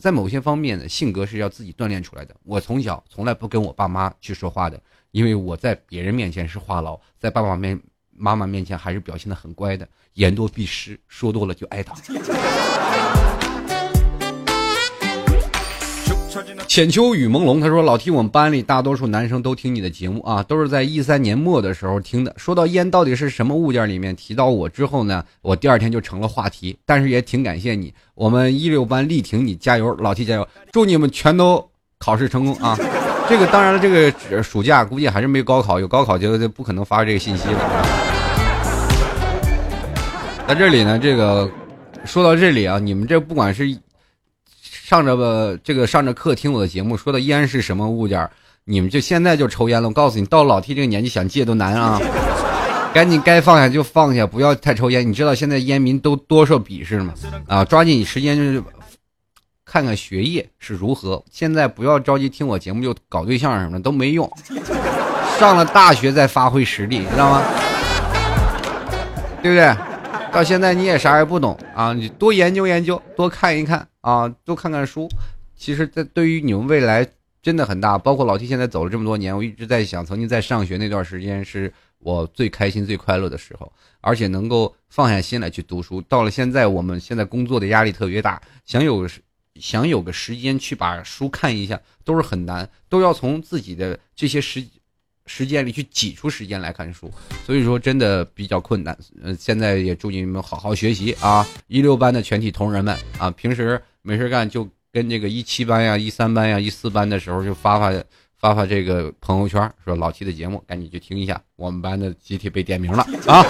[0.00, 2.36] 在某些方面呢，性格是要自己锻炼出来的。
[2.44, 4.80] 我从小从来不跟我爸妈去说话的，
[5.10, 7.80] 因为我在别人面前是话痨，在爸爸面
[8.18, 9.86] 妈妈面前还是表现的很乖的。
[10.14, 11.94] 言多必失，说多了就挨打。
[16.68, 22.32] 浅秋雨朦胧，他说：“老提我们班里大多数男生都听你的节目啊，都是在一三年末的时候听的。
[22.36, 26.78] 说到烟到底是什么物件，里面提到我之后呢，我第二天就成了话题。
[26.84, 32.78] 但是也挺感谢你，我们一六班力挺你，加油，老提加油，祝你们全都考试成功啊！
[33.28, 38.07] 这个当然了，这个暑假估计还是没高考，有高考就就不可能发这个信息了。”
[40.48, 41.46] 在这里呢，这个
[42.06, 43.68] 说到这里啊，你们这不管是
[44.62, 48.26] 上着这个上着课听我的节目，说的烟是什么物件
[48.64, 49.88] 你们就现在就抽烟了。
[49.88, 52.00] 我告诉你，到老 T 这个年纪想戒都难啊！
[52.94, 55.06] 赶紧该放下就放下，不要太抽烟。
[55.06, 57.12] 你知道现在烟民都多受鄙视吗？
[57.46, 58.62] 啊，抓紧时间就是
[59.66, 61.22] 看看学业是如何。
[61.30, 64.30] 现在不要着急听我节目就搞对象什么的都没用，
[65.38, 67.42] 上了大学再发挥实力，知道吗？
[69.42, 69.76] 对不对？
[70.32, 71.92] 到现在你也啥也不懂啊！
[71.92, 75.08] 你多研究研究，多看一看啊，多看看书。
[75.56, 77.06] 其实，在对于你们未来
[77.42, 77.98] 真的很大。
[77.98, 86.00] 包括老 T 现在走了这么多年，我一直在想，曾经在上学那段时间是我最开心、最快乐的时候，而且能够放下心来去读书。
[86.02, 89.08] 到了现在，我们现在工作的压力特别大，想有
[89.56, 94.64] 想有个时间去把书看一下，都是很难，都要从自己的这些时。
[95.28, 97.08] 时间里去挤出时间来看书，
[97.46, 98.98] 所以说真的比较困难。
[99.22, 101.46] 嗯，现在也祝你们好好学习啊！
[101.68, 107.92] 一六班的全体同仁们啊，平时没事干就跟这个一七班呀、一三班呀、一四班的时候就发发
[108.38, 111.40] 发发这个朋友圈，说老七的节目，赶紧去听一下。
[111.56, 113.44] 我们班的集体被点名了啊！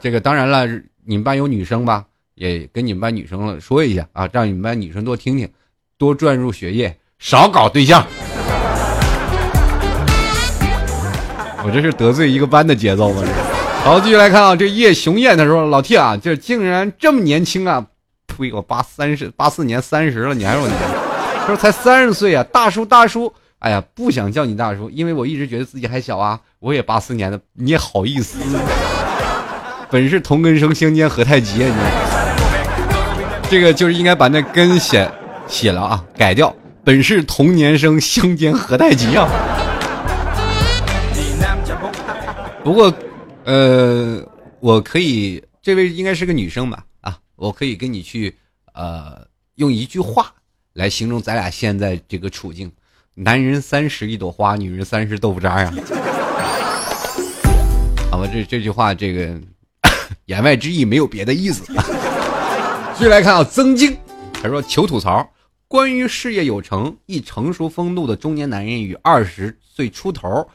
[0.00, 0.66] 这个当然了，
[1.04, 2.04] 你们班有女生吧？
[2.34, 5.48] 也跟你们班女生说一下啊，让你们班女生多听听，
[5.96, 8.04] 多转入学业，少搞对象。
[11.64, 13.22] 我这是得罪一个班的节奏吗？
[13.82, 17.84] 好，继续来看啊，这叶雄燕他说：“老 T 啊，这竟然这么年轻啊！
[18.26, 20.74] 呸，我八三十八四年三十了，你还说你？
[21.40, 23.32] 他说才三十岁啊，大叔大叔！
[23.60, 26.38] 哎呀，不想叫你大叔，因为我一直觉得自己还小啊。
[26.60, 28.38] 我也八四年的，你也好意思？
[29.90, 31.68] 本是同根生，相煎何太急啊！
[31.68, 35.10] 你这个就是应该把那根写
[35.46, 36.54] 写了啊，改掉。
[36.82, 39.28] 本是同年生，相煎何太急啊！”
[42.64, 42.90] 不过，
[43.44, 44.26] 呃，
[44.58, 46.82] 我可以，这位应该是个女生吧？
[47.02, 48.34] 啊，我可以跟你去，
[48.72, 49.22] 呃，
[49.56, 50.32] 用一句话
[50.72, 52.72] 来形容咱俩现在这个处境：
[53.12, 55.70] 男人三十一朵花，女人三十豆腐渣呀。
[58.10, 59.38] 好吧，这这句话，这个
[60.24, 61.64] 言外之意没有别的意思。
[62.96, 63.94] 继续来看啊，曾经
[64.32, 65.30] 他说求吐槽，
[65.68, 70.48] 关于事业有成、一成熟风度的中年男人与二十岁出头。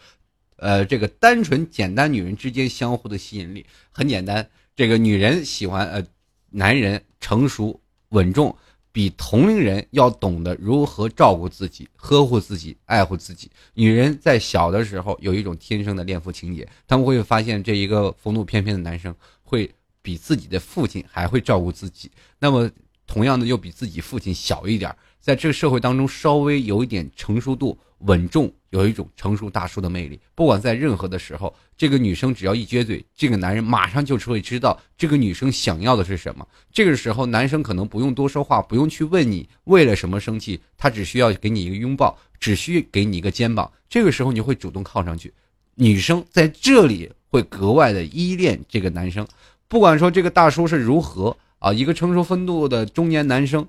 [0.60, 4.50] 呃，这个单纯简单女人之间相互的吸引力很简单。
[4.76, 6.06] 这个女人喜欢呃，
[6.52, 8.56] 男人成熟稳重，
[8.92, 13.52] 比同龄人要懂得如何照顾自己、呵护自己、爱护自己。
[13.74, 19.70] 女人在小的时候有一种天生的恋父情节，他们会发现这一个风度翩翩的男生会
[20.02, 22.10] 比自己的父亲还会照顾自己。
[22.40, 22.72] 那么，
[23.06, 27.78] 同样的又比自己父亲小一点，在这个社会当中稍微有一点成熟度。
[28.00, 36.48] 稳重有一种成熟大叔的魅力，不管在任何的时候，这个女生只要一撅嘴，这个男人马上就会知道这个女生想要的是什么。
[36.72, 43.70] 这个时候，男生可能不用多说话，不用去问你为了什么生气，他只需要给你一个拥抱，只需给你一个肩膀。
[43.90, 45.34] 这个时候，你会主动靠上去，
[45.76, 49.28] 女生在这里会格外的依恋这个男生。
[49.68, 53.68] 不管说这个大叔是如何啊，一个成熟风度的中年男生，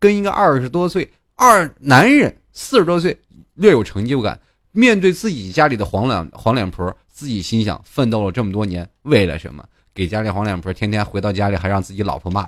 [0.00, 2.36] 跟一个二十多岁二男人。
[2.52, 3.18] 四十多岁，
[3.54, 4.38] 略有成就感，
[4.72, 9.64] 面对自己家里的黄脸黄脸婆，自己心想：奋斗了这么多年，为了什么？
[9.94, 12.46] 给家里黄脸婆天天回到家里还让自己老婆骂。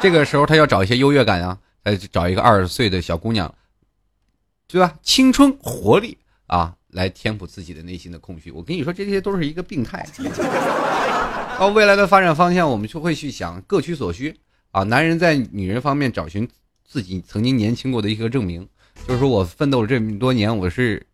[0.00, 3.54] 这个时候他要找一些优越感啊，再找一个二十岁的小姑娘，
[4.66, 4.94] 对吧？
[5.02, 8.50] 青春活力啊，来填补自己的内心的空虚。
[8.50, 10.06] 我跟你说，这些都是一个病态。
[11.58, 14.34] 到未来的发展方向，我们就会去想各取所需
[14.70, 14.82] 啊。
[14.84, 16.48] 男人在女人方面找寻。
[16.90, 18.68] 自己曾经年轻过的一个证明，
[19.06, 21.06] 就是说我奋斗了这么多年，我是，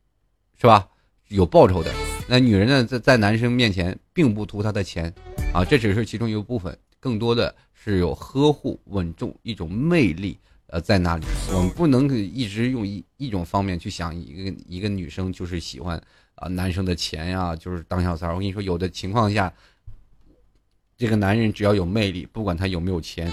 [0.59, 0.89] 是吧？
[1.29, 1.93] 有报酬的。
[2.27, 5.12] 那女人呢，在在男生面前并不图他的钱，
[5.53, 11.27] 啊，这只是其中一个部分，更多的是有呵护、稳重一种魅力，呃，在那里。
[11.53, 16.03] 我们不能一直用一一种方面去想一个一个女生就是喜欢
[16.37, 18.33] 啊男生的钱呀，就是当小三儿。
[18.33, 19.53] 我跟你说，有的情况下，
[20.97, 23.31] 这个男人只要有魅力，不管他有没有钱。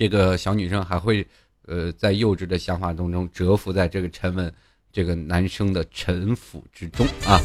[0.00, 1.26] 这个小女生还会，
[1.66, 4.50] 呃，在幼稚的想法当中蛰伏在这个沉稳
[4.90, 7.38] 这个男生的城府之中啊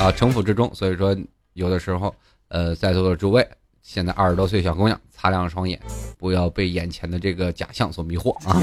[0.00, 0.68] 啊城府之中。
[0.74, 1.16] 所以说，
[1.52, 2.12] 有的时候，
[2.48, 3.48] 呃，在座的诸位，
[3.80, 5.80] 现在二十多岁小姑娘，擦亮双眼，
[6.18, 8.60] 不要被眼前的这个假象所迷惑啊！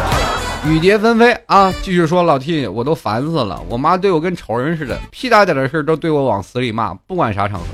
[0.66, 1.70] 雨蝶纷飞啊！
[1.82, 7.66] 继续说，老 T，我都烦死了，我妈对我跟仇人似的，屁大点的事都对我往死里骂，不管啥场合，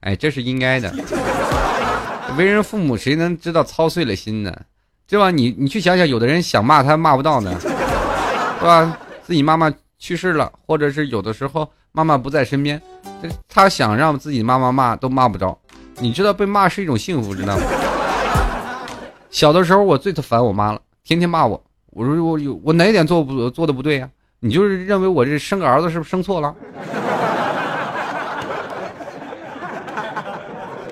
[0.00, 0.90] 哎，这是应该的。
[2.44, 4.56] 为人父母，谁能知道操碎了心呢？
[5.06, 5.30] 对吧？
[5.30, 8.98] 你你去想想，有的人想骂他骂不到呢，对吧？
[9.22, 12.80] 自己妈妈去世了，或者是有的时候妈妈不在身边，
[13.48, 15.58] 他想让自己妈妈骂都骂不着。
[15.98, 17.62] 你知道被骂是一种幸福，知道吗？
[19.30, 21.62] 小的时候我最烦我妈了，天天骂我。
[21.90, 26.54] 我说我有我哪点做不做的不对呀、你就是认为我这生个儿子是不是生错了？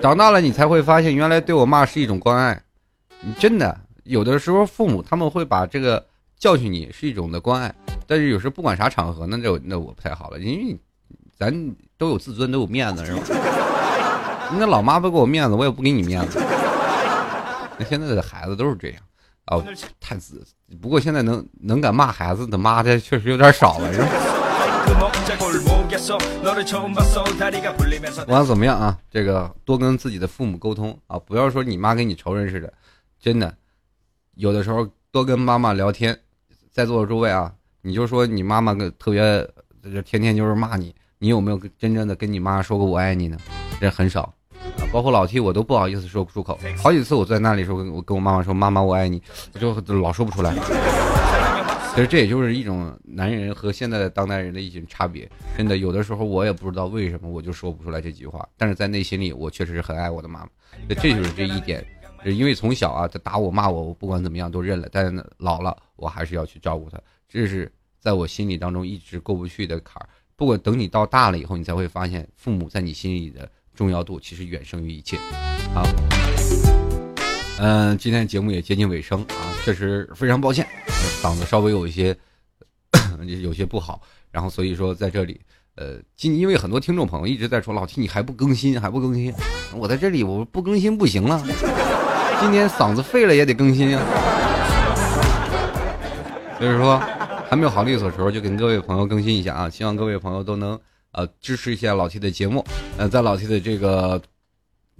[0.01, 2.61] 长大了你才会发现，原来对我骂是一种关爱。
[3.21, 6.05] 你真的有的时候父母他们会把这个
[6.37, 7.73] 教训你是一种的关爱，
[8.07, 10.79] 但是有时候不管啥场合，那就那我不太好了，因为
[11.37, 11.53] 咱
[11.97, 13.21] 都有自尊，都有面子，是吧？
[14.57, 16.41] 那老妈不给我面子，我也不给你面子。
[17.77, 18.97] 那现在的孩子都是这样
[19.45, 19.61] 啊，
[19.99, 20.41] 太自。
[20.81, 24.07] 不过现在能能敢骂孩子的妈的确实有点少了，是吧？
[28.27, 28.97] 我想怎么样啊？
[29.11, 32.71] 这个多跟自己的父母沟通啊不要说你妈跟你仇人似的
[33.19, 33.53] 真的
[34.35, 36.17] 有的时候多跟妈妈聊天
[36.71, 39.47] 在座的诸位啊你就说你妈妈特别
[40.03, 43.37] 天天就是骂你你有没有真正的跟你妈说过我爱你呢？
[43.79, 44.33] 这很少
[44.91, 46.57] 包括老 t 我都不好意思说不出口。
[46.81, 49.21] 好几次我在那里说我跟我妈妈说妈妈我爱你
[49.53, 50.55] 我就老说不出来。
[51.99, 55.29] 其实这也就是一种男人和现在的当代人的一种差别。
[55.57, 60.49] 真的，有的时候我也不知道为什么我就说不出来这句话，但是在内心里我确实是很爱我的妈妈。
[60.87, 61.85] 这这就是这一点，
[62.23, 66.97] 因为从小啊，他打我骂我，我不管怎么样都认了，但是老了我还是要去照顾他，
[67.27, 67.69] 这是
[67.99, 70.07] 在我心里当中一直过不去的坎儿。
[70.37, 75.17] 不过等你到大了以后，你才会发现父母在你心里的重要度其实远胜于一切。
[75.73, 75.85] 好，
[77.59, 80.65] 嗯、今天节目也接近尾声啊，确实非常抱歉，
[81.21, 82.15] 嗓子稍微有一些
[83.41, 84.01] 有些不好，
[84.31, 85.39] 然后所以说在这里，
[85.75, 89.33] 呃，今因为很多听众朋友一直在说老 T 你还不更新，还不更新，
[89.75, 91.43] 我在这里我不更新不行了，
[92.39, 94.03] 今天嗓子废了也得更新啊，
[96.57, 96.97] 所以说
[97.49, 100.79] 还没有好利索的时候，就跟各位朋友更新一下啊，希望各位朋友都能
[101.11, 102.65] 呃支持一下老 T 的节目，
[102.97, 104.21] 呃，在老 T 的这个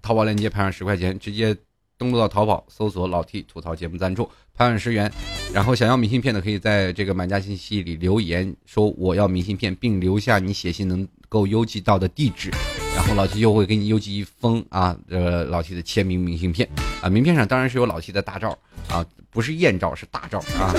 [0.01, 1.55] 淘宝链接拍上十块钱，直接
[1.99, 5.11] 登录到淘宝搜索老 T 吐槽节目赞助，拍上十元。
[5.53, 12.49] 然后想要明信片的，可以在这个买家信息里留言说我要明信片，并留下你写信能够邮寄到的地址，
[12.95, 16.69] 然后老 T 就会给你邮寄一封啊，呃，老 T 的签名明信片
[17.01, 20.73] 啊，名片上当然是有老 T 的大照啊，不是艳照，是大照啊，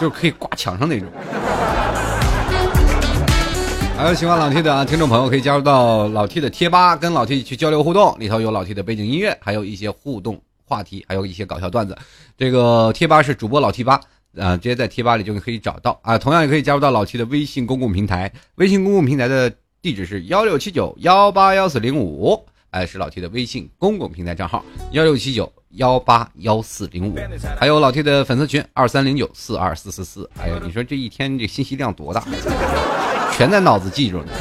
[0.00, 1.06] 就是可以挂墙上那种。
[4.00, 11.94] 还有喜欢老 T 的啊，听众朋友可以加入到老 T 的贴吧，跟老 T 去交流互动，里头有老 T 的背景音乐，还有一些互动话题，还有一些搞笑段子。
[12.34, 14.00] 这个贴吧是主播老 T 吧，
[14.38, 16.16] 啊、直接在贴吧里就可以找到啊。
[16.16, 27.18] 同样也可以加入到老 T 的微信公共平台，微信公共平台的地址是幺六七九幺八幺四零五，哎，是老 T 的微信公共平台账号幺六七九幺八幺四零五，
[27.58, 30.28] 还有老 T 的粉丝群二三零九四二四四四。
[30.38, 32.24] 哎呀，你说这一天这信息量多大？
[33.32, 34.32] 全在脑子记住呢。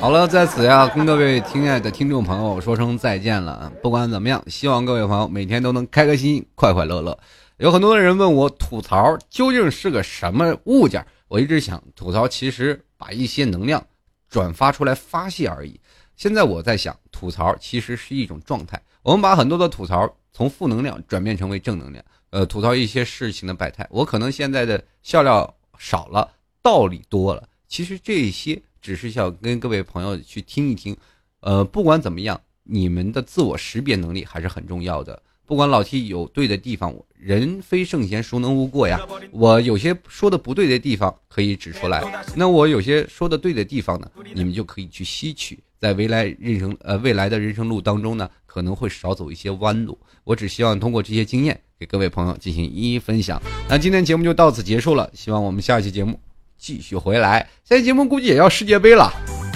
[0.00, 3.72] 好了，在此呀，跟各位亲爱的听众朋友说声再见了。
[3.82, 7.18] 不管怎么样，希望各位朋友每天都能开开心心、快快乐乐。
[7.56, 13.84] 有很多的人问我吐槽究竟是个什么物件，我一直想，吐槽其实把一些能量
[14.28, 15.80] 转发出来发泄而已。
[16.14, 18.80] 现在我在想，吐槽其实是一种状态。
[19.02, 23.84] 我们把很多的吐槽从负能量转变成为正能量，呃，吐槽一些事情的百态。
[23.90, 26.28] 我可能现在的笑料少了，
[26.68, 27.48] 道理多了。
[27.66, 30.94] 其实这些只是想跟各位朋友去听一听，
[31.40, 35.22] 呃，不管怎么样，你们的自我识别能力还是很重要的。
[35.46, 39.00] 不管老 T 有对的地方，人非圣贤，孰能无过呀？
[39.30, 42.04] 我有些说的不对的地方可以指出来，
[42.36, 49.98] 那我有些说的对的地方呢，你们就可以去吸取，在未来人生呃未来的人生路当中呢，可能会少走一些弯路。
[50.24, 53.40] 我只希望通过这些经验给各位朋友进行一一分享。
[53.70, 56.20] 那今天节目就到此结束了，希望我们下期节目
[56.58, 57.48] 继续回来。
[57.64, 59.10] 下期节目估计也要世界杯了，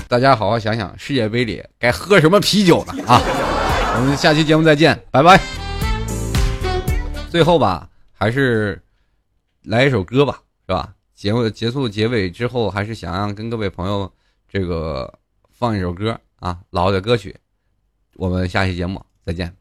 [0.09, 3.21] 大家好好想想世界杯里该喝什么啤酒呢啊！
[3.99, 5.39] 我们下期节目再见，拜拜。
[7.31, 8.83] 最后吧，还是
[9.65, 10.95] 来一首歌吧，是吧？
[11.15, 14.13] 节目结束结尾之后，还是想让跟各位朋友
[14.49, 15.19] 这个
[15.51, 17.37] 放一首歌啊，老的歌曲。
[18.15, 19.57] 我们下期节目再见，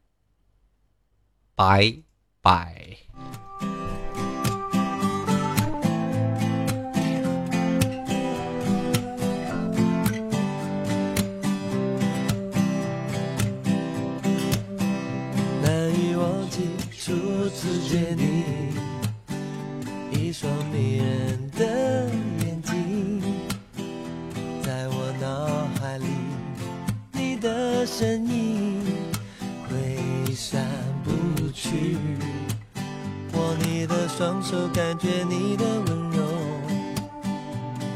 [1.56, 1.94] 拜
[2.42, 2.91] 拜。
[33.82, 36.22] 你的双手，感觉你的温柔，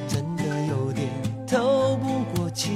[0.08, 1.08] 真的有点
[1.48, 2.72] 透不过气。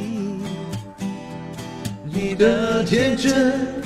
[2.03, 3.84] 你的天真，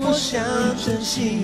[0.00, 0.42] 我想
[0.82, 1.42] 珍惜。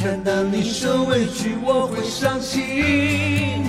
[0.00, 3.66] 看到你受委屈，我会伤心。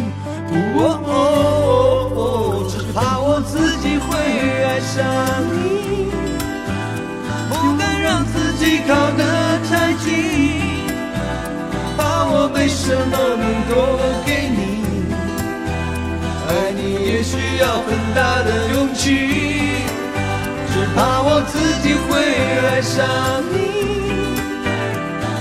[1.05, 4.15] 哦，只怕我自己会
[4.63, 5.03] 爱上
[5.51, 6.07] 你，
[7.49, 9.32] 不敢让自己靠的。
[12.85, 13.73] 什么能够
[14.25, 14.59] 给你。
[16.49, 19.05] 爱你也需要很大的勇气，
[20.67, 22.09] 只怕我自己会
[22.67, 22.99] 爱上
[23.53, 23.55] 你。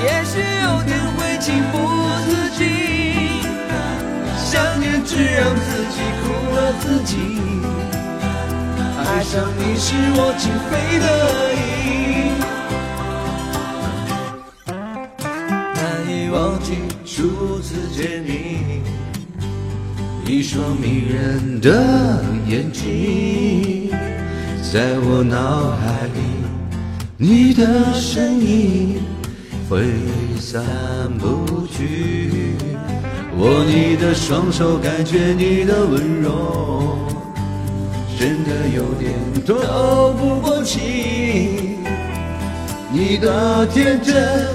[0.05, 1.75] 也许有天会情不
[2.29, 2.61] 自禁，
[4.39, 6.25] 想念只让自己苦
[6.55, 7.13] 了自己。
[9.05, 10.71] 爱上你是我情非
[11.01, 11.07] 得
[11.59, 12.39] 已，
[15.75, 16.69] 难以忘记
[17.23, 18.83] 初次见你，
[20.27, 23.93] 一双迷人的眼睛，
[24.73, 26.19] 在我脑海里，
[27.17, 29.01] 你的身影。
[29.71, 29.85] 挥
[30.41, 30.65] 散
[31.21, 32.57] 不去。
[33.39, 36.99] 握你的双手，感觉你的温柔，
[38.19, 39.15] 真的有点
[39.47, 41.77] 透不过气。
[42.93, 44.49] 你的天真，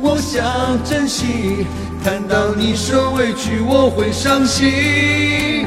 [0.00, 1.66] 我想珍惜。
[2.06, 5.66] 看到你受委屈我会伤心。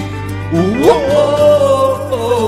[0.54, 2.39] 哦哦哦。